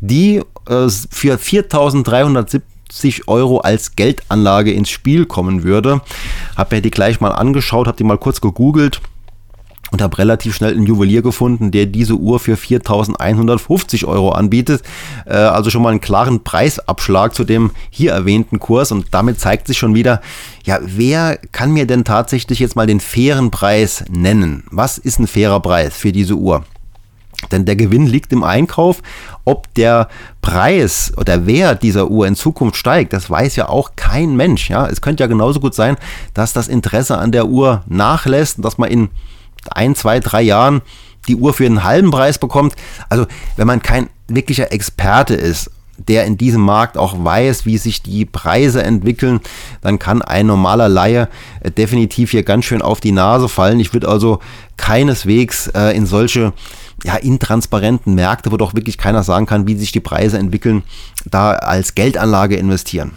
die 0.00 0.42
äh, 0.68 0.88
für 1.10 1.38
4370 1.38 2.62
50 2.90 3.28
Euro 3.28 3.58
als 3.58 3.96
Geldanlage 3.96 4.72
ins 4.72 4.90
Spiel 4.90 5.26
kommen 5.26 5.62
würde. 5.62 6.00
Habe 6.56 6.76
mir 6.76 6.82
die 6.82 6.90
gleich 6.90 7.20
mal 7.20 7.32
angeschaut, 7.32 7.86
habe 7.86 7.96
die 7.96 8.04
mal 8.04 8.18
kurz 8.18 8.40
gegoogelt 8.40 9.00
und 9.92 10.02
habe 10.02 10.18
relativ 10.18 10.54
schnell 10.56 10.72
einen 10.72 10.86
Juwelier 10.86 11.22
gefunden, 11.22 11.70
der 11.70 11.86
diese 11.86 12.14
Uhr 12.14 12.40
für 12.40 12.54
4.150 12.54 14.04
Euro 14.06 14.30
anbietet. 14.30 14.82
Äh, 15.26 15.34
also 15.34 15.70
schon 15.70 15.82
mal 15.82 15.90
einen 15.90 16.00
klaren 16.00 16.42
Preisabschlag 16.42 17.34
zu 17.34 17.44
dem 17.44 17.70
hier 17.90 18.12
erwähnten 18.12 18.58
Kurs 18.58 18.92
und 18.92 19.06
damit 19.12 19.40
zeigt 19.40 19.66
sich 19.66 19.78
schon 19.78 19.94
wieder, 19.94 20.20
ja, 20.64 20.78
wer 20.82 21.38
kann 21.52 21.72
mir 21.72 21.86
denn 21.86 22.04
tatsächlich 22.04 22.58
jetzt 22.58 22.76
mal 22.76 22.86
den 22.86 23.00
fairen 23.00 23.50
Preis 23.50 24.04
nennen? 24.10 24.64
Was 24.70 24.98
ist 24.98 25.18
ein 25.20 25.26
fairer 25.26 25.60
Preis 25.60 25.96
für 25.96 26.12
diese 26.12 26.34
Uhr? 26.34 26.64
Denn 27.52 27.64
der 27.64 27.76
Gewinn 27.76 28.06
liegt 28.06 28.32
im 28.32 28.42
Einkauf. 28.42 29.02
Ob 29.44 29.72
der 29.74 30.08
Preis 30.40 31.12
oder 31.16 31.46
Wert 31.46 31.82
dieser 31.82 32.10
Uhr 32.10 32.26
in 32.26 32.34
Zukunft 32.34 32.76
steigt, 32.76 33.12
das 33.12 33.30
weiß 33.30 33.56
ja 33.56 33.68
auch 33.68 33.92
kein 33.96 34.36
Mensch. 34.36 34.70
Ja, 34.70 34.86
es 34.86 35.00
könnte 35.00 35.22
ja 35.22 35.28
genauso 35.28 35.60
gut 35.60 35.74
sein, 35.74 35.96
dass 36.34 36.52
das 36.52 36.68
Interesse 36.68 37.18
an 37.18 37.32
der 37.32 37.46
Uhr 37.46 37.82
nachlässt, 37.86 38.64
dass 38.64 38.78
man 38.78 38.90
in 38.90 39.08
ein, 39.70 39.94
zwei, 39.94 40.20
drei 40.20 40.42
Jahren 40.42 40.82
die 41.28 41.36
Uhr 41.36 41.52
für 41.52 41.66
einen 41.66 41.84
halben 41.84 42.10
Preis 42.10 42.38
bekommt. 42.38 42.74
Also, 43.08 43.26
wenn 43.56 43.66
man 43.66 43.82
kein 43.82 44.08
wirklicher 44.28 44.72
Experte 44.72 45.34
ist 45.34 45.70
der 45.98 46.24
in 46.24 46.36
diesem 46.36 46.62
Markt 46.62 46.96
auch 46.98 47.24
weiß, 47.24 47.66
wie 47.66 47.78
sich 47.78 48.02
die 48.02 48.24
Preise 48.24 48.82
entwickeln, 48.82 49.40
dann 49.80 49.98
kann 49.98 50.22
ein 50.22 50.46
normaler 50.46 50.88
Laie 50.88 51.28
äh, 51.60 51.70
definitiv 51.70 52.30
hier 52.30 52.42
ganz 52.42 52.64
schön 52.64 52.82
auf 52.82 53.00
die 53.00 53.12
Nase 53.12 53.48
fallen. 53.48 53.80
Ich 53.80 53.92
würde 53.92 54.08
also 54.08 54.40
keineswegs 54.76 55.68
äh, 55.68 55.96
in 55.96 56.06
solche 56.06 56.52
ja, 57.04 57.16
intransparenten 57.16 58.14
Märkte, 58.14 58.52
wo 58.52 58.56
doch 58.56 58.74
wirklich 58.74 58.98
keiner 58.98 59.22
sagen 59.22 59.46
kann, 59.46 59.66
wie 59.66 59.76
sich 59.76 59.92
die 59.92 60.00
Preise 60.00 60.38
entwickeln, 60.38 60.82
da 61.24 61.52
als 61.52 61.94
Geldanlage 61.94 62.56
investieren. 62.56 63.12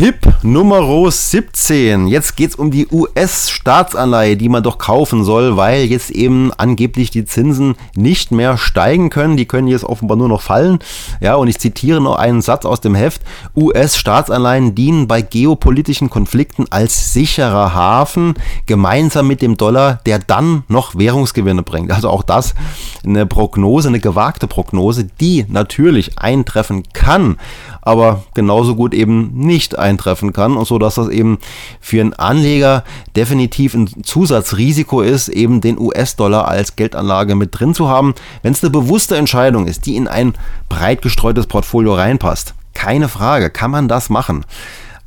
Tipp 0.00 0.32
Nummer 0.42 1.10
17. 1.10 2.06
Jetzt 2.06 2.34
geht 2.34 2.48
es 2.48 2.56
um 2.56 2.70
die 2.70 2.88
US-Staatsanleihe, 2.90 4.38
die 4.38 4.48
man 4.48 4.62
doch 4.62 4.78
kaufen 4.78 5.24
soll, 5.24 5.58
weil 5.58 5.84
jetzt 5.84 6.10
eben 6.10 6.50
angeblich 6.56 7.10
die 7.10 7.26
Zinsen 7.26 7.74
nicht 7.94 8.32
mehr 8.32 8.56
steigen 8.56 9.10
können. 9.10 9.36
Die 9.36 9.44
können 9.44 9.68
jetzt 9.68 9.84
offenbar 9.84 10.16
nur 10.16 10.28
noch 10.28 10.40
fallen. 10.40 10.78
Ja, 11.20 11.34
und 11.34 11.48
ich 11.48 11.58
zitiere 11.58 12.00
noch 12.00 12.16
einen 12.16 12.40
Satz 12.40 12.64
aus 12.64 12.80
dem 12.80 12.94
Heft. 12.94 13.20
US-Staatsanleihen 13.54 14.74
dienen 14.74 15.06
bei 15.06 15.20
geopolitischen 15.20 16.08
Konflikten 16.08 16.64
als 16.70 17.12
sicherer 17.12 17.74
Hafen 17.74 18.32
gemeinsam 18.64 19.26
mit 19.26 19.42
dem 19.42 19.58
Dollar, 19.58 20.00
der 20.06 20.18
dann 20.18 20.64
noch 20.68 20.94
Währungsgewinne 20.96 21.62
bringt. 21.62 21.92
Also 21.92 22.08
auch 22.08 22.22
das 22.22 22.54
eine 23.04 23.26
Prognose, 23.26 23.88
eine 23.88 24.00
gewagte 24.00 24.46
Prognose, 24.46 25.04
die 25.20 25.44
natürlich 25.46 26.18
eintreffen 26.18 26.84
kann 26.94 27.36
aber 27.82 28.24
genauso 28.34 28.74
gut 28.74 28.94
eben 28.94 29.32
nicht 29.34 29.78
eintreffen 29.78 30.32
kann 30.32 30.56
und 30.56 30.66
so 30.66 30.78
dass 30.78 30.96
das 30.96 31.08
eben 31.08 31.38
für 31.80 32.00
einen 32.00 32.14
Anleger 32.14 32.84
definitiv 33.16 33.74
ein 33.74 34.02
Zusatzrisiko 34.02 35.00
ist, 35.00 35.28
eben 35.28 35.60
den 35.60 35.78
US-Dollar 35.78 36.48
als 36.48 36.76
Geldanlage 36.76 37.34
mit 37.34 37.58
drin 37.58 37.74
zu 37.74 37.88
haben, 37.88 38.14
wenn 38.42 38.52
es 38.52 38.62
eine 38.62 38.70
bewusste 38.70 39.16
Entscheidung 39.16 39.66
ist, 39.66 39.86
die 39.86 39.96
in 39.96 40.08
ein 40.08 40.34
breit 40.68 41.02
gestreutes 41.02 41.46
Portfolio 41.46 41.94
reinpasst. 41.94 42.54
Keine 42.74 43.08
Frage, 43.08 43.50
kann 43.50 43.70
man 43.70 43.88
das 43.88 44.10
machen. 44.10 44.44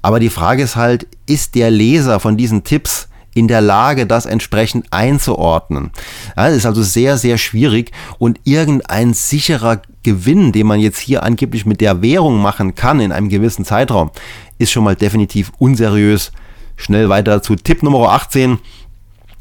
Aber 0.01 0.19
die 0.19 0.29
Frage 0.29 0.63
ist 0.63 0.75
halt, 0.75 1.07
ist 1.25 1.55
der 1.55 1.71
Leser 1.71 2.19
von 2.19 2.35
diesen 2.35 2.63
Tipps 2.63 3.07
in 3.33 3.47
der 3.47 3.61
Lage, 3.61 4.05
das 4.05 4.25
entsprechend 4.25 4.87
einzuordnen. 4.91 5.91
Ja, 6.37 6.47
das 6.47 6.57
ist 6.57 6.65
also 6.65 6.83
sehr, 6.83 7.17
sehr 7.17 7.37
schwierig 7.37 7.91
und 8.19 8.39
irgendein 8.43 9.13
sicherer 9.13 9.81
Gewinn, 10.03 10.51
den 10.51 10.67
man 10.67 10.79
jetzt 10.79 10.99
hier 10.99 11.23
angeblich 11.23 11.65
mit 11.65 11.81
der 11.81 12.01
Währung 12.01 12.41
machen 12.41 12.75
kann 12.75 12.99
in 12.99 13.11
einem 13.11 13.29
gewissen 13.29 13.65
Zeitraum, 13.65 14.11
ist 14.57 14.71
schon 14.71 14.83
mal 14.83 14.95
definitiv 14.95 15.51
unseriös. 15.57 16.31
Schnell 16.75 17.07
weiter 17.07 17.41
zu 17.41 17.55
Tipp 17.55 17.83
Nummer 17.83 18.09
18. 18.09 18.57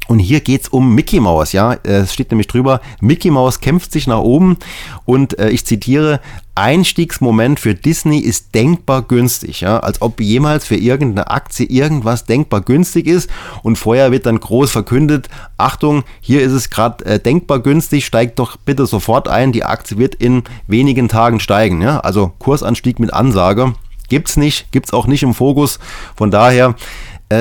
Und 0.07 0.19
hier 0.19 0.41
geht 0.41 0.63
es 0.63 0.67
um 0.67 0.93
Mickey 0.95 1.19
Mouse, 1.19 1.53
ja. 1.53 1.73
Es 1.83 2.13
steht 2.13 2.31
nämlich 2.31 2.47
drüber, 2.47 2.81
Mickey 2.99 3.31
Mouse 3.31 3.61
kämpft 3.61 3.91
sich 3.91 4.07
nach 4.07 4.19
oben. 4.19 4.57
Und 5.05 5.39
äh, 5.39 5.49
ich 5.49 5.65
zitiere, 5.65 6.19
Einstiegsmoment 6.55 7.59
für 7.59 7.73
Disney 7.73 8.19
ist 8.19 8.53
denkbar 8.53 9.01
günstig, 9.01 9.61
ja, 9.61 9.79
als 9.79 10.01
ob 10.03 10.19
jemals 10.19 10.65
für 10.65 10.75
irgendeine 10.75 11.31
Aktie 11.31 11.65
irgendwas 11.65 12.25
denkbar 12.25 12.61
günstig 12.61 13.07
ist. 13.07 13.29
Und 13.63 13.77
vorher 13.77 14.11
wird 14.11 14.27
dann 14.27 14.39
groß 14.39 14.69
verkündet, 14.69 15.29
Achtung, 15.57 16.03
hier 16.21 16.41
ist 16.43 16.51
es 16.51 16.69
gerade 16.69 17.05
äh, 17.05 17.19
denkbar 17.19 17.59
günstig, 17.59 18.05
steigt 18.05 18.37
doch 18.37 18.57
bitte 18.57 18.85
sofort 18.85 19.27
ein, 19.27 19.51
die 19.51 19.63
Aktie 19.63 19.97
wird 19.97 20.15
in 20.15 20.43
wenigen 20.67 21.07
Tagen 21.07 21.39
steigen, 21.39 21.81
ja, 21.81 21.99
also 22.01 22.33
Kursanstieg 22.37 22.99
mit 22.99 23.13
Ansage. 23.13 23.73
Gibt's 24.09 24.37
nicht, 24.37 24.71
gibt's 24.71 24.93
auch 24.93 25.07
nicht 25.07 25.23
im 25.23 25.33
Fokus, 25.33 25.79
von 26.15 26.29
daher 26.29 26.75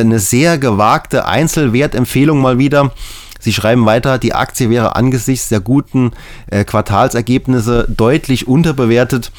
eine 0.00 0.18
sehr 0.18 0.58
gewagte 0.58 1.26
Einzelwertempfehlung 1.26 2.40
mal 2.40 2.58
wieder. 2.58 2.92
Sie 3.42 3.52
schreiben 3.52 3.86
weiter, 3.86 4.18
die 4.18 4.34
Aktie 4.34 4.70
wäre 4.70 4.94
angesichts 4.94 5.48
der 5.48 5.58
guten 5.58 6.12
äh, 6.46 6.64
Quartalsergebnisse 6.64 7.88
deutlich 7.88 8.46
unterbewertet. 8.46 9.32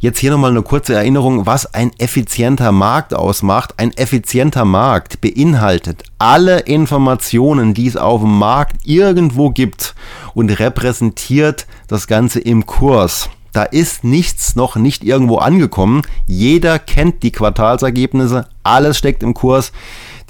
Jetzt 0.00 0.18
hier 0.20 0.30
nochmal 0.30 0.52
eine 0.52 0.62
kurze 0.62 0.94
Erinnerung, 0.94 1.44
was 1.44 1.74
ein 1.74 1.90
effizienter 1.98 2.72
Markt 2.72 3.12
ausmacht. 3.12 3.74
Ein 3.76 3.92
effizienter 3.92 4.64
Markt 4.64 5.20
beinhaltet 5.20 6.02
alle 6.18 6.60
Informationen, 6.60 7.74
die 7.74 7.86
es 7.86 7.98
auf 7.98 8.22
dem 8.22 8.38
Markt 8.38 8.86
irgendwo 8.86 9.50
gibt 9.50 9.94
und 10.32 10.48
repräsentiert 10.48 11.66
das 11.88 12.06
Ganze 12.06 12.40
im 12.40 12.64
Kurs. 12.64 13.28
Da 13.52 13.64
ist 13.64 14.02
nichts 14.02 14.56
noch 14.56 14.76
nicht 14.76 15.04
irgendwo 15.04 15.36
angekommen. 15.36 16.02
Jeder 16.26 16.78
kennt 16.78 17.22
die 17.22 17.32
Quartalsergebnisse, 17.32 18.48
alles 18.62 18.96
steckt 18.96 19.22
im 19.22 19.34
Kurs. 19.34 19.72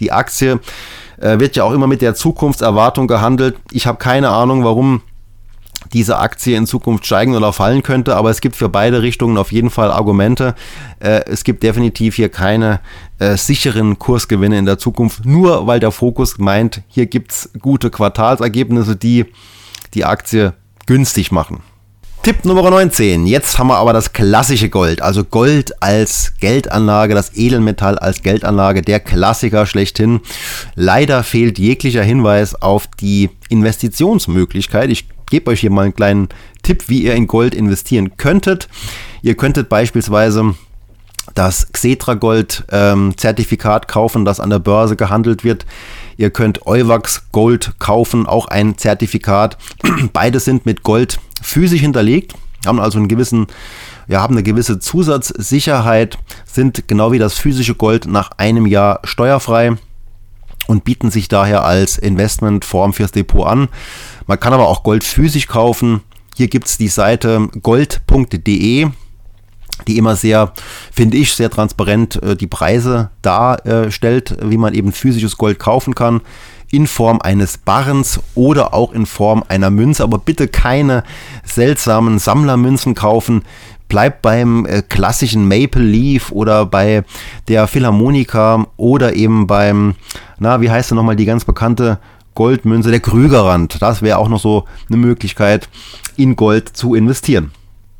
Die 0.00 0.10
Aktie 0.10 0.60
äh, 1.18 1.38
wird 1.38 1.54
ja 1.54 1.64
auch 1.64 1.72
immer 1.72 1.86
mit 1.86 2.02
der 2.02 2.14
Zukunftserwartung 2.14 3.06
gehandelt. 3.06 3.56
Ich 3.70 3.86
habe 3.86 3.98
keine 3.98 4.30
Ahnung, 4.30 4.64
warum 4.64 5.02
diese 5.92 6.18
Aktie 6.18 6.56
in 6.56 6.66
Zukunft 6.66 7.06
steigen 7.06 7.36
oder 7.36 7.52
fallen 7.52 7.82
könnte, 7.82 8.16
aber 8.16 8.30
es 8.30 8.40
gibt 8.40 8.56
für 8.56 8.68
beide 8.68 9.02
Richtungen 9.02 9.36
auf 9.36 9.52
jeden 9.52 9.70
Fall 9.70 9.90
Argumente. 9.90 10.54
Äh, 11.00 11.22
es 11.26 11.44
gibt 11.44 11.62
definitiv 11.62 12.16
hier 12.16 12.28
keine 12.28 12.80
äh, 13.18 13.36
sicheren 13.36 13.98
Kursgewinne 13.98 14.58
in 14.58 14.66
der 14.66 14.78
Zukunft, 14.78 15.24
nur 15.24 15.66
weil 15.66 15.80
der 15.80 15.90
Fokus 15.90 16.38
meint, 16.38 16.82
hier 16.88 17.06
gibt 17.06 17.32
es 17.32 17.50
gute 17.60 17.90
Quartalsergebnisse, 17.90 18.96
die 18.96 19.26
die 19.94 20.04
Aktie 20.04 20.54
günstig 20.86 21.30
machen. 21.32 21.60
Tipp 22.22 22.44
Nummer 22.44 22.70
19. 22.70 23.26
Jetzt 23.26 23.58
haben 23.58 23.66
wir 23.66 23.78
aber 23.78 23.92
das 23.92 24.12
klassische 24.12 24.68
Gold. 24.68 25.02
Also 25.02 25.24
Gold 25.24 25.82
als 25.82 26.34
Geldanlage, 26.38 27.16
das 27.16 27.36
Edelmetall 27.36 27.98
als 27.98 28.22
Geldanlage, 28.22 28.82
der 28.82 29.00
Klassiker 29.00 29.66
schlechthin. 29.66 30.20
Leider 30.76 31.24
fehlt 31.24 31.58
jeglicher 31.58 32.04
Hinweis 32.04 32.54
auf 32.54 32.86
die 32.86 33.30
Investitionsmöglichkeit. 33.48 34.90
Ich 34.90 35.08
gebe 35.30 35.50
euch 35.50 35.62
hier 35.62 35.72
mal 35.72 35.82
einen 35.82 35.96
kleinen 35.96 36.28
Tipp, 36.62 36.84
wie 36.86 37.02
ihr 37.02 37.16
in 37.16 37.26
Gold 37.26 37.56
investieren 37.56 38.16
könntet. 38.16 38.68
Ihr 39.22 39.34
könntet 39.34 39.68
beispielsweise 39.68 40.54
das 41.34 41.72
Xetra 41.72 42.14
Gold 42.14 42.62
ähm, 42.70 43.14
Zertifikat 43.16 43.88
kaufen, 43.88 44.24
das 44.24 44.38
an 44.38 44.50
der 44.50 44.60
Börse 44.60 44.94
gehandelt 44.94 45.42
wird. 45.42 45.66
Ihr 46.16 46.30
könnt 46.30 46.68
Euwax 46.68 47.32
Gold 47.32 47.72
kaufen, 47.80 48.26
auch 48.26 48.46
ein 48.46 48.78
Zertifikat. 48.78 49.58
Beide 50.12 50.38
sind 50.38 50.66
mit 50.66 50.84
Gold 50.84 51.18
physisch 51.42 51.80
hinterlegt, 51.80 52.34
haben 52.66 52.80
also 52.80 52.98
einen 52.98 53.08
gewissen, 53.08 53.46
ja, 54.08 54.20
haben 54.20 54.34
eine 54.34 54.42
gewisse 54.42 54.78
Zusatzsicherheit, 54.78 56.18
sind 56.46 56.88
genau 56.88 57.12
wie 57.12 57.18
das 57.18 57.34
physische 57.34 57.74
Gold 57.74 58.06
nach 58.06 58.30
einem 58.36 58.66
Jahr 58.66 59.00
steuerfrei 59.04 59.76
und 60.66 60.84
bieten 60.84 61.10
sich 61.10 61.28
daher 61.28 61.64
als 61.64 61.98
Investmentform 61.98 62.92
fürs 62.92 63.12
Depot 63.12 63.46
an. 63.46 63.68
Man 64.26 64.38
kann 64.38 64.52
aber 64.52 64.68
auch 64.68 64.84
Gold 64.84 65.04
physisch 65.04 65.48
kaufen. 65.48 66.00
Hier 66.36 66.48
gibt 66.48 66.68
es 66.68 66.78
die 66.78 66.88
Seite 66.88 67.48
gold.de, 67.62 68.88
die 69.88 69.98
immer 69.98 70.16
sehr, 70.16 70.52
finde 70.92 71.16
ich, 71.16 71.34
sehr 71.34 71.50
transparent 71.50 72.22
äh, 72.22 72.36
die 72.36 72.46
Preise 72.46 73.10
darstellt, 73.22 74.36
wie 74.40 74.56
man 74.56 74.74
eben 74.74 74.92
physisches 74.92 75.36
Gold 75.36 75.58
kaufen 75.58 75.94
kann 75.94 76.20
in 76.72 76.88
Form 76.88 77.20
eines 77.20 77.58
Barrens 77.58 78.18
oder 78.34 78.74
auch 78.74 78.92
in 78.92 79.06
Form 79.06 79.44
einer 79.46 79.70
Münze. 79.70 80.02
Aber 80.02 80.18
bitte 80.18 80.48
keine 80.48 81.04
seltsamen 81.44 82.18
Sammlermünzen 82.18 82.94
kaufen. 82.96 83.42
Bleibt 83.88 84.22
beim 84.22 84.64
äh, 84.64 84.82
klassischen 84.82 85.46
Maple 85.46 85.82
Leaf 85.82 86.32
oder 86.32 86.64
bei 86.66 87.04
der 87.46 87.66
Philharmonika 87.68 88.66
oder 88.78 89.14
eben 89.14 89.46
beim, 89.46 89.94
na, 90.38 90.60
wie 90.62 90.70
heißt 90.70 90.90
denn 90.90 90.96
nochmal 90.96 91.14
die 91.16 91.26
ganz 91.26 91.44
bekannte 91.44 91.98
Goldmünze, 92.34 92.90
der 92.90 93.00
Krügerrand. 93.00 93.82
Das 93.82 94.00
wäre 94.00 94.16
auch 94.16 94.30
noch 94.30 94.40
so 94.40 94.64
eine 94.88 94.96
Möglichkeit, 94.96 95.68
in 96.16 96.36
Gold 96.36 96.70
zu 96.70 96.94
investieren. 96.94 97.50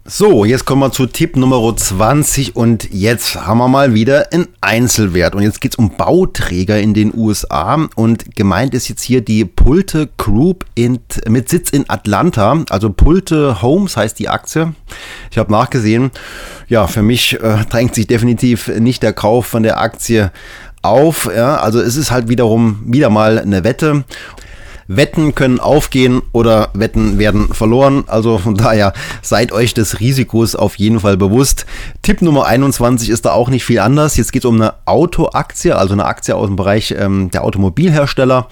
So, 0.04 0.44
jetzt 0.44 0.64
kommen 0.64 0.80
wir 0.80 0.90
zu 0.90 1.06
Tipp 1.06 1.36
Nummer 1.36 1.76
20 1.76 2.56
und 2.56 2.92
jetzt 2.92 3.36
haben 3.46 3.58
wir 3.58 3.68
mal 3.68 3.94
wieder 3.94 4.32
einen 4.32 4.48
Einzelwert. 4.60 5.36
Und 5.36 5.44
jetzt 5.44 5.60
geht 5.60 5.74
es 5.74 5.78
um 5.78 5.96
Bauträger 5.96 6.80
in 6.80 6.92
den 6.92 7.16
USA 7.16 7.86
und 7.94 8.34
gemeint 8.34 8.74
ist 8.74 8.88
jetzt 8.88 9.04
hier 9.04 9.20
die 9.20 9.44
Pulte 9.44 10.08
Group 10.16 10.66
in, 10.74 10.98
mit 11.28 11.48
Sitz 11.48 11.70
in 11.70 11.88
Atlanta. 11.88 12.64
Also 12.68 12.90
Pulte 12.90 13.62
Homes 13.62 13.96
heißt 13.96 14.18
die 14.18 14.28
Aktie. 14.28 14.74
Ich 15.30 15.38
habe 15.38 15.52
nachgesehen. 15.52 16.10
Ja, 16.66 16.88
für 16.88 17.02
mich 17.02 17.40
äh, 17.40 17.64
drängt 17.70 17.94
sich 17.94 18.08
definitiv 18.08 18.66
nicht 18.66 19.04
der 19.04 19.12
Kauf 19.12 19.46
von 19.46 19.62
der 19.62 19.80
Aktie 19.80 20.32
auf. 20.82 21.30
Ja, 21.32 21.58
also 21.58 21.80
es 21.80 21.94
ist 21.94 22.10
halt 22.10 22.28
wiederum 22.28 22.82
wieder 22.86 23.08
mal 23.08 23.38
eine 23.38 23.62
Wette. 23.62 24.02
Wetten 24.96 25.34
können 25.34 25.60
aufgehen 25.60 26.22
oder 26.32 26.70
Wetten 26.74 27.18
werden 27.18 27.52
verloren. 27.52 28.04
Also 28.06 28.38
von 28.38 28.54
daher 28.54 28.92
seid 29.22 29.52
euch 29.52 29.74
des 29.74 30.00
Risikos 30.00 30.54
auf 30.54 30.76
jeden 30.76 31.00
Fall 31.00 31.16
bewusst. 31.16 31.66
Tipp 32.02 32.22
Nummer 32.22 32.46
21 32.46 33.08
ist 33.08 33.24
da 33.24 33.32
auch 33.32 33.48
nicht 33.48 33.64
viel 33.64 33.80
anders. 33.80 34.16
Jetzt 34.16 34.32
geht 34.32 34.44
es 34.44 34.48
um 34.48 34.56
eine 34.56 34.74
Autoaktie, 34.86 35.72
also 35.72 35.92
eine 35.92 36.04
Aktie 36.04 36.34
aus 36.34 36.46
dem 36.46 36.56
Bereich 36.56 36.94
ähm, 36.96 37.30
der 37.30 37.44
Automobilhersteller. 37.44 38.48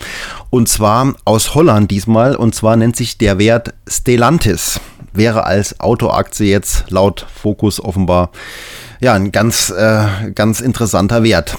Und 0.50 0.68
zwar 0.68 1.14
aus 1.24 1.54
Holland 1.54 1.90
diesmal. 1.90 2.36
Und 2.36 2.54
zwar 2.54 2.76
nennt 2.76 2.96
sich 2.96 3.18
der 3.18 3.38
Wert 3.38 3.74
Stellantis. 3.86 4.80
Wäre 5.12 5.44
als 5.44 5.80
Autoaktie 5.80 6.48
jetzt 6.48 6.90
laut 6.90 7.26
Fokus 7.34 7.80
offenbar 7.80 8.30
ja, 9.00 9.14
ein 9.14 9.32
ganz, 9.32 9.70
äh, 9.70 10.30
ganz 10.34 10.60
interessanter 10.60 11.24
Wert. 11.24 11.56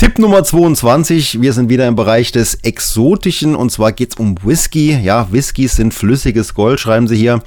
Tipp 0.00 0.20
Nummer 0.20 0.44
22, 0.44 1.40
wir 1.40 1.52
sind 1.52 1.70
wieder 1.70 1.88
im 1.88 1.96
Bereich 1.96 2.30
des 2.30 2.54
Exotischen 2.62 3.56
und 3.56 3.72
zwar 3.72 3.90
geht 3.90 4.12
es 4.12 4.16
um 4.16 4.36
Whisky. 4.44 4.96
Ja, 4.96 5.26
Whiskys 5.32 5.74
sind 5.74 5.92
flüssiges 5.92 6.54
Gold, 6.54 6.78
schreiben 6.78 7.08
sie 7.08 7.16
hier 7.16 7.42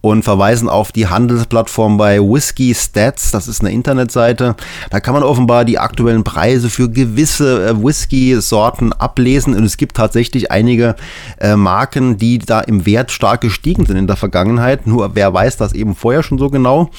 und 0.00 0.24
verweisen 0.24 0.68
auf 0.68 0.90
die 0.90 1.06
Handelsplattform 1.06 1.98
bei 1.98 2.18
Whisky 2.18 2.74
Stats. 2.74 3.30
Das 3.30 3.46
ist 3.46 3.60
eine 3.60 3.70
Internetseite. 3.70 4.56
Da 4.90 4.98
kann 4.98 5.14
man 5.14 5.22
offenbar 5.22 5.64
die 5.64 5.78
aktuellen 5.78 6.24
Preise 6.24 6.70
für 6.70 6.90
gewisse 6.90 7.68
äh, 7.68 7.84
Whisky-Sorten 7.84 8.92
ablesen 8.92 9.54
und 9.54 9.62
es 9.62 9.76
gibt 9.76 9.96
tatsächlich 9.96 10.50
einige 10.50 10.96
äh, 11.38 11.54
Marken, 11.54 12.18
die 12.18 12.38
da 12.38 12.60
im 12.62 12.84
Wert 12.84 13.12
stark 13.12 13.42
gestiegen 13.42 13.86
sind 13.86 13.96
in 13.96 14.08
der 14.08 14.16
Vergangenheit. 14.16 14.88
Nur 14.88 15.14
wer 15.14 15.32
weiß 15.32 15.56
das 15.56 15.72
eben 15.72 15.94
vorher 15.94 16.24
schon 16.24 16.38
so 16.38 16.50
genau. 16.50 16.90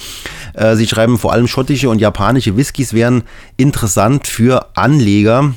Äh, 0.53 0.75
sie 0.75 0.87
schreiben 0.87 1.17
vor 1.17 1.33
allem 1.33 1.47
schottische 1.47 1.89
und 1.89 1.99
japanische 1.99 2.57
Whiskys 2.57 2.93
wären 2.93 3.23
interessant 3.57 4.27
für 4.27 4.67
Anleger 4.75 5.53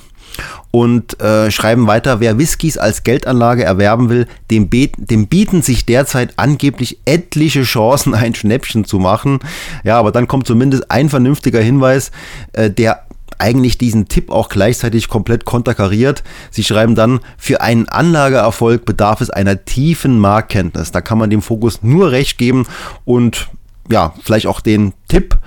und 0.70 1.18
äh, 1.20 1.50
schreiben 1.50 1.86
weiter, 1.86 2.20
wer 2.20 2.38
Whiskys 2.38 2.76
als 2.76 3.02
Geldanlage 3.02 3.64
erwerben 3.64 4.10
will, 4.10 4.26
dem, 4.50 4.68
dem, 4.70 5.26
bieten 5.26 5.62
sich 5.62 5.86
derzeit 5.86 6.34
angeblich 6.36 6.98
etliche 7.06 7.62
Chancen, 7.62 8.14
ein 8.14 8.34
Schnäppchen 8.34 8.84
zu 8.84 8.98
machen. 8.98 9.38
Ja, 9.84 9.98
aber 9.98 10.12
dann 10.12 10.28
kommt 10.28 10.46
zumindest 10.46 10.90
ein 10.90 11.08
vernünftiger 11.08 11.60
Hinweis, 11.60 12.10
äh, 12.52 12.70
der 12.70 13.06
eigentlich 13.38 13.78
diesen 13.78 14.08
Tipp 14.08 14.30
auch 14.30 14.48
gleichzeitig 14.48 15.08
komplett 15.08 15.44
konterkariert. 15.44 16.22
Sie 16.50 16.64
schreiben 16.64 16.94
dann, 16.94 17.20
für 17.36 17.60
einen 17.60 17.88
Anlageerfolg 17.88 18.84
bedarf 18.84 19.20
es 19.20 19.30
einer 19.30 19.64
tiefen 19.64 20.18
Marktkenntnis. 20.18 20.90
Da 20.90 21.00
kann 21.00 21.18
man 21.18 21.30
dem 21.30 21.42
Fokus 21.42 21.82
nur 21.82 22.12
recht 22.12 22.38
geben 22.38 22.66
und 23.04 23.48
ja, 23.90 24.14
vielleicht 24.22 24.46
auch 24.46 24.60
den 24.60 24.92
Tipp, 25.08 25.38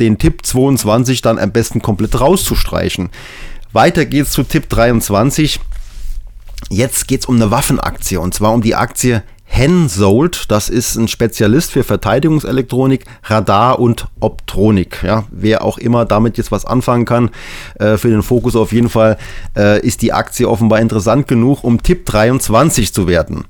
den 0.00 0.18
Tipp 0.18 0.44
22 0.44 1.22
dann 1.22 1.38
am 1.38 1.52
besten 1.52 1.82
komplett 1.82 2.20
rauszustreichen. 2.20 3.10
Weiter 3.72 4.06
geht's 4.06 4.32
zu 4.32 4.42
Tipp 4.42 4.68
23. 4.68 5.60
Jetzt 6.70 7.08
geht's 7.08 7.26
um 7.26 7.36
eine 7.36 7.50
Waffenaktie 7.50 8.18
und 8.18 8.34
zwar 8.34 8.52
um 8.52 8.62
die 8.62 8.74
Aktie 8.74 9.22
Hensoldt, 9.50 10.50
das 10.50 10.68
ist 10.68 10.94
ein 10.96 11.08
Spezialist 11.08 11.72
für 11.72 11.82
Verteidigungselektronik, 11.82 13.06
Radar 13.24 13.78
und 13.78 14.06
Optronik. 14.20 15.02
Ja, 15.02 15.24
wer 15.30 15.64
auch 15.64 15.78
immer 15.78 16.04
damit 16.04 16.36
jetzt 16.36 16.52
was 16.52 16.66
anfangen 16.66 17.06
kann, 17.06 17.30
äh, 17.76 17.96
für 17.96 18.10
den 18.10 18.22
Fokus 18.22 18.54
auf 18.54 18.72
jeden 18.72 18.90
Fall, 18.90 19.16
äh, 19.56 19.80
ist 19.80 20.02
die 20.02 20.12
Aktie 20.12 20.48
offenbar 20.48 20.80
interessant 20.80 21.28
genug, 21.28 21.64
um 21.64 21.82
Tipp 21.82 22.04
23 22.04 22.92
zu 22.92 23.08
werden. 23.08 23.46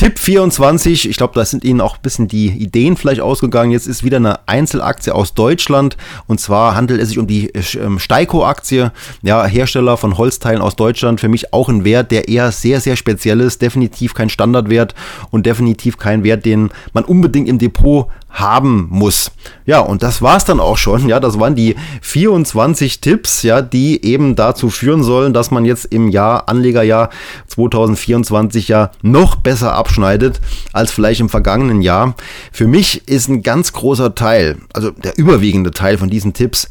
Tipp 0.00 0.18
24, 0.18 1.10
ich 1.10 1.18
glaube, 1.18 1.34
da 1.34 1.44
sind 1.44 1.62
Ihnen 1.62 1.82
auch 1.82 1.96
ein 1.96 2.02
bisschen 2.02 2.26
die 2.26 2.46
Ideen 2.46 2.96
vielleicht 2.96 3.20
ausgegangen. 3.20 3.70
Jetzt 3.70 3.86
ist 3.86 4.02
wieder 4.02 4.16
eine 4.16 4.48
Einzelaktie 4.48 5.14
aus 5.14 5.34
Deutschland 5.34 5.98
und 6.26 6.40
zwar 6.40 6.74
handelt 6.74 7.02
es 7.02 7.10
sich 7.10 7.18
um 7.18 7.26
die 7.26 7.48
ähm, 7.78 7.98
Steiko-Aktie, 7.98 8.92
ja, 9.20 9.44
Hersteller 9.44 9.98
von 9.98 10.16
Holzteilen 10.16 10.62
aus 10.62 10.74
Deutschland. 10.74 11.20
Für 11.20 11.28
mich 11.28 11.52
auch 11.52 11.68
ein 11.68 11.84
Wert, 11.84 12.12
der 12.12 12.28
eher 12.28 12.50
sehr, 12.50 12.80
sehr 12.80 12.96
speziell 12.96 13.40
ist, 13.40 13.60
definitiv 13.60 14.14
kein 14.14 14.30
Standardwert 14.30 14.94
und 15.30 15.44
definitiv 15.44 15.98
kein 15.98 16.24
Wert, 16.24 16.46
den 16.46 16.70
man 16.94 17.04
unbedingt 17.04 17.50
im 17.50 17.58
Depot 17.58 18.08
haben 18.30 18.86
muss. 18.90 19.32
Ja, 19.66 19.80
und 19.80 20.02
das 20.02 20.22
war's 20.22 20.44
dann 20.44 20.60
auch 20.60 20.78
schon. 20.78 21.08
Ja, 21.08 21.20
das 21.20 21.38
waren 21.38 21.54
die 21.54 21.76
24 22.02 23.00
Tipps, 23.00 23.42
ja, 23.42 23.60
die 23.60 24.04
eben 24.04 24.36
dazu 24.36 24.70
führen 24.70 25.02
sollen, 25.02 25.32
dass 25.32 25.50
man 25.50 25.64
jetzt 25.64 25.86
im 25.86 26.08
Jahr, 26.08 26.48
Anlegerjahr 26.48 27.10
2024 27.48 28.68
ja 28.68 28.92
noch 29.02 29.36
besser 29.36 29.74
abschneidet 29.74 30.40
als 30.72 30.92
vielleicht 30.92 31.20
im 31.20 31.28
vergangenen 31.28 31.82
Jahr. 31.82 32.14
Für 32.52 32.66
mich 32.66 33.08
ist 33.08 33.28
ein 33.28 33.42
ganz 33.42 33.72
großer 33.72 34.14
Teil, 34.14 34.58
also 34.72 34.90
der 34.90 35.18
überwiegende 35.18 35.72
Teil 35.72 35.98
von 35.98 36.10
diesen 36.10 36.32
Tipps, 36.32 36.68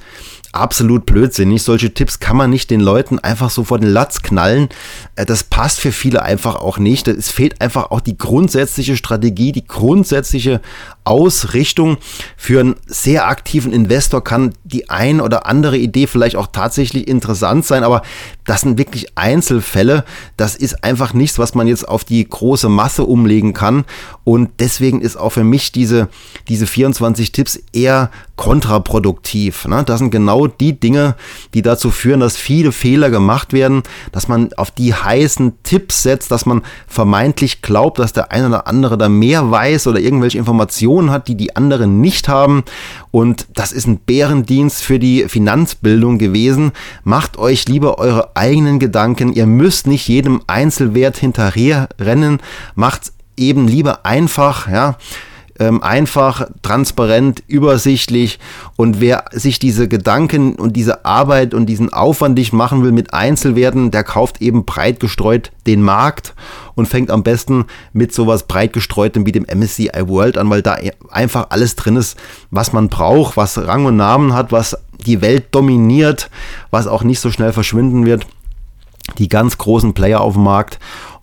absolut 0.52 1.06
blödsinnig. 1.06 1.64
Solche 1.64 1.94
Tipps 1.94 2.20
kann 2.20 2.38
man 2.38 2.50
nicht 2.50 2.70
den 2.70 2.80
Leuten 2.80 3.20
einfach 3.20 3.50
so 3.50 3.64
vor 3.64 3.80
den 3.80 3.90
Latz 3.90 4.22
knallen. 4.22 4.70
Äh, 5.16 5.26
das 5.26 5.44
passt 5.44 5.80
für 5.80 5.92
viele 5.92 6.24
einfach 6.24 6.56
auch 6.56 6.78
nicht. 6.78 7.08
Es 7.08 7.30
fehlt 7.30 7.62
einfach 7.62 7.92
auch 7.92 8.02
die 8.02 8.18
grundsätzliche 8.18 8.98
Strategie, 8.98 9.52
die 9.52 9.66
grundsätzliche 9.66 10.62
Ausrichtung. 11.10 11.98
Für 12.38 12.60
einen 12.60 12.76
sehr 12.86 13.28
aktiven 13.28 13.74
Investor 13.74 14.24
kann 14.24 14.54
die 14.64 14.90
ein 14.90 15.20
oder 15.22 15.48
andere 15.48 15.78
Idee 15.78 16.06
vielleicht 16.06 16.36
auch 16.36 16.48
tatsächlich 16.48 17.08
interessant 17.08 17.66
sein, 17.66 17.84
aber 17.84 18.04
das 18.46 18.62
sind 18.62 18.78
wirklich 18.78 19.16
Einzelfälle. 19.16 20.06
Das 20.38 20.56
ist 20.56 20.84
einfach 20.84 21.14
nichts, 21.14 21.40
was 21.40 21.56
man 21.56 21.68
jetzt 21.68 21.88
auf 21.88 22.04
die 22.04 22.28
große 22.28 22.70
Masse 22.70 23.04
umlegen 23.06 23.54
kann. 23.54 23.86
Und 24.24 24.50
deswegen 24.60 25.02
ist 25.02 25.18
auch 25.18 25.32
für 25.32 25.44
mich 25.44 25.72
diese, 25.72 26.10
diese 26.48 26.68
24 26.68 27.32
Tipps 27.32 27.60
eher 27.74 28.12
kontraproduktiv. 28.36 29.68
Ne? 29.68 29.84
Das 29.84 30.00
sind 30.00 30.12
genau 30.12 30.48
die 30.48 30.80
Dinge, 30.80 31.16
die 31.54 31.62
dazu 31.62 31.92
führen, 31.92 32.20
dass 32.20 32.38
viele 32.38 32.72
Fehler 32.72 33.10
gemacht 33.10 33.54
werden, 33.54 33.84
dass 34.12 34.28
man 34.28 34.54
auf 34.54 34.72
die 34.72 34.94
heißen 34.94 35.62
Tipps 35.64 36.04
setzt, 36.04 36.32
dass 36.32 36.46
man 36.46 36.62
vermeintlich 36.88 37.62
glaubt, 37.62 38.00
dass 38.00 38.14
der 38.14 38.32
eine 38.32 38.48
oder 38.48 38.68
andere 38.68 38.98
da 38.98 39.10
mehr 39.10 39.52
weiß 39.52 39.88
oder 39.88 40.00
irgendwelche 40.00 40.38
Informationen 40.38 40.99
hat, 41.12 41.28
die 41.28 41.36
die 41.36 41.56
anderen 41.56 42.02
nicht 42.02 42.28
haben. 42.28 42.64
Und 43.12 43.48
das 43.54 43.72
ist 43.72 43.88
ein 43.88 43.98
Bärendienst 43.98 44.84
für 44.84 45.00
die 45.00 45.26
Finanzbildung 45.28 46.18
gewesen. 46.18 46.72
Macht 47.04 47.38
euch 47.38 47.68
lieber 47.68 47.98
eure 47.98 48.36
eigenen 48.36 48.80
Gedanken. 48.80 49.34
Ihr 49.34 49.46
müsst 49.46 49.88
nicht 49.88 50.08
jedem 50.08 50.42
Einzelwert 50.48 51.18
hinterher 51.18 51.90
rennen. 52.00 52.40
Macht 52.76 53.14
eben 53.38 53.68
lieber 53.68 54.06
einfach, 54.06 54.68
ja 54.68 54.98
ähm, 55.60 55.84
einfach, 55.84 56.48
transparent, 56.62 57.44
übersichtlich. 57.48 58.40
Und 58.76 59.02
wer 59.02 59.26
sich 59.32 59.60
diese 59.60 59.88
Gedanken 59.88 60.56
und 60.56 60.76
diese 60.76 61.06
Arbeit 61.06 61.54
und 61.54 61.66
diesen 61.68 61.92
Aufwand 61.92 62.38
nicht 62.38 62.54
machen 62.54 62.84
will 62.84 62.92
mit 62.92 63.14
Einzelwerten, 63.14 63.92
der 63.92 64.04
kauft 64.04 64.42
eben 64.42 64.66
breit 64.66 65.00
gestreut 65.00 65.52
den 65.68 65.82
Markt 65.82 66.34
und 66.76 66.88
fängt 66.88 67.12
am 67.12 67.24
besten 67.24 67.66
mit 67.94 68.14
sowas 68.14 68.44
breit 68.44 68.74
gestreutem 68.74 69.26
wie 69.26 69.32
dem 69.32 69.46
MSCI 69.46 70.08
World 70.08 70.38
an, 70.38 70.50
weil 70.50 70.62
da 70.62 70.78
einfach 71.12 71.48
alles 71.50 71.76
drin 71.76 71.98
ist, 71.98 72.18
was 72.50 72.74
man 72.74 72.90
braucht, 72.90 73.38
was 73.38 73.58
Rang 73.58 73.86
und 73.86 73.98
Namen 73.98 74.34
hat, 74.34 74.52
was 74.52 74.78
die 75.06 75.22
Welt 75.22 75.48
dominiert, 75.52 76.30
was 76.72 76.88
auch 76.88 77.04
nicht 77.04 77.20
so 77.20 77.32
schnell 77.32 77.54
verschwinden 77.54 78.06
wird. 78.06 78.26
Die 79.18 79.28
ganz 79.28 79.58
großen 79.58 79.94
Player 79.94 80.22
auf 80.22 80.34
dem 80.34 80.44
Markt 80.44 80.80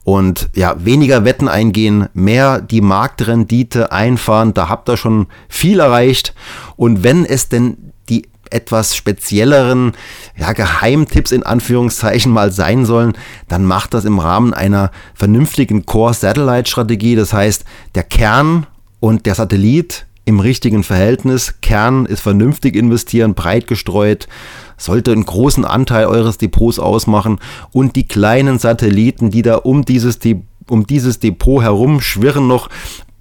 und 0.07 0.51
ja, 0.55 0.77
weniger 0.85 1.25
Wetten 1.25 1.49
eingehen, 1.49 2.09
mehr 2.15 2.61
die 2.61 2.81
Marktrendite 2.81 3.91
einfahren, 3.91 4.55
da 4.55 4.69
habt 4.69 4.89
ihr 4.89 4.97
schon 4.97 5.27
viel 5.49 5.81
erreicht. 5.81 6.33
Und 6.77 7.03
wenn 7.03 7.25
es 7.25 7.49
denn 7.49 7.93
die 8.09 8.29
etwas 8.53 8.95
spezielleren 8.95 9.95
ja, 10.37 10.53
Geheimtipps 10.53 11.33
in 11.33 11.43
Anführungszeichen 11.43 12.31
mal 12.31 12.53
sein 12.53 12.87
sollen, 12.87 13.15
dann 13.49 13.65
macht 13.65 13.95
das 13.95 14.05
im 14.05 14.21
Rahmen 14.21 14.55
einer 14.55 14.93
vernünftigen 15.13 15.87
Core-Satellite-Strategie. 15.87 17.17
Das 17.17 17.33
heißt, 17.33 17.65
der 17.97 18.05
Kern 18.05 18.69
und 19.01 19.27
der 19.27 19.35
Satellit 19.35 20.07
im 20.25 20.39
richtigen 20.39 20.85
Verhältnis. 20.85 21.55
Kern 21.63 22.07
ist 22.07 22.21
vernünftig 22.21 22.77
investieren, 22.77 23.35
breit 23.35 23.67
gestreut 23.67 24.29
sollte 24.77 25.13
einen 25.13 25.27
großen 25.27 25.65
Anteil 25.65 26.07
eures 26.07 26.39
Depots 26.39 26.79
ausmachen 26.79 27.39
und 27.73 27.97
die 27.97 28.07
kleinen 28.07 28.59
Satelliten, 28.59 29.31
die 29.31 29.43
da 29.43 29.57
um 29.57 29.85
dieses, 29.85 30.19
De 30.19 30.41
um 30.69 30.87
dieses 30.87 31.21
Depot 31.21 31.63
herum 31.63 32.01
schwirren 32.01 32.49
noch, 32.49 32.69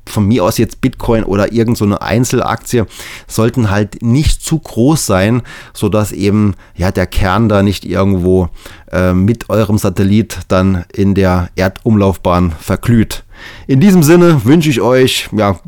von 0.07 0.27
mir 0.27 0.43
aus 0.43 0.57
jetzt 0.57 0.81
Bitcoin 0.81 1.23
oder 1.23 1.51
irgendeine 1.51 1.93
so 1.93 1.99
Einzelaktie, 1.99 2.85
sollten 3.27 3.69
halt 3.69 4.01
nicht 4.01 4.43
zu 4.43 4.59
groß 4.59 5.05
sein, 5.05 5.41
sodass 5.73 6.11
eben 6.11 6.53
ja 6.75 6.91
der 6.91 7.07
Kern 7.07 7.49
da 7.49 7.63
nicht 7.63 7.85
irgendwo 7.85 8.49
äh, 8.91 9.13
mit 9.13 9.49
eurem 9.49 9.77
Satellit 9.77 10.39
dann 10.47 10.85
in 10.93 11.15
der 11.15 11.49
Erdumlaufbahn 11.55 12.53
verglüht. 12.59 13.23
In 13.67 13.79
diesem 13.79 14.03
Sinne 14.03 14.45
wünsche 14.45 14.69
ich 14.69 14.81
euch 14.81 15.29
ja 15.35 15.59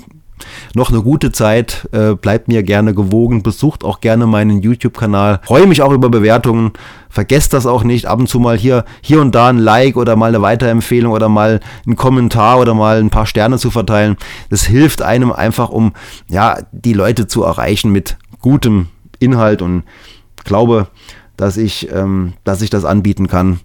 noch 0.74 0.90
eine 0.90 1.02
gute 1.02 1.32
Zeit. 1.32 1.88
Äh, 1.92 2.16
bleibt 2.16 2.48
mir 2.48 2.64
gerne 2.64 2.94
gewogen. 2.94 3.44
Besucht 3.44 3.84
auch 3.84 4.02
gerne 4.02 4.28
meinen 4.28 4.62
YouTube-Kanal. 4.62 5.42
Freue 5.44 5.68
mich 5.68 5.82
auch 5.82 5.92
über 5.92 6.10
Bewertungen. 6.10 6.74
Vergesst 7.10 7.54
das 7.54 7.66
auch 7.66 7.84
nicht. 7.84 8.06
Ab 8.06 8.20
und 8.20 8.28
zu 8.28 8.40
mal 8.40 8.58
hier, 8.58 8.86
hier 9.02 9.22
und 9.22 9.34
da 9.34 9.50
ein 9.50 9.58
Like 9.58 9.98
oder 9.98 10.16
mal 10.16 10.30
eine 10.30 10.42
Weiterempfehlung 10.42 11.14
oder 11.14 11.30
mal 11.30 11.60
einen 11.86 11.96
Kommentar 11.96 12.60
oder 12.60 12.74
mal 12.74 13.00
ein 13.00 13.10
paar 13.10 13.26
Sterne 13.26 13.58
zu 13.58 13.72
verteilen. 13.72 14.18
Das 14.50 14.66
hilft 14.66 15.02
einem 15.02 15.32
einfach, 15.32 15.70
um 15.70 15.94
ja, 16.28 16.58
die 16.72 16.94
Leute 16.94 17.28
zu 17.28 17.44
erreichen 17.44 17.92
mit 17.92 18.18
gutem 18.40 18.88
Inhalt 19.20 19.62
und 19.62 19.84
glaube, 20.48 20.88
dass 21.38 21.58
ich, 21.58 21.92
ähm, 21.92 22.34
dass 22.44 22.64
ich 22.64 22.72
das 22.72 22.84
anbieten 22.84 23.28
kann. 23.28 23.60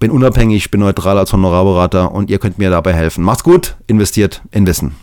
Bin 0.00 0.10
unabhängig, 0.10 0.72
bin 0.72 0.80
neutral 0.80 1.16
als 1.18 1.32
Honorarberater 1.32 2.10
und 2.10 2.28
ihr 2.28 2.40
könnt 2.40 2.58
mir 2.58 2.70
dabei 2.70 2.92
helfen. 2.92 3.22
Macht's 3.22 3.44
gut, 3.44 3.76
investiert 3.86 4.42
in 4.50 4.66
Wissen. 4.66 4.96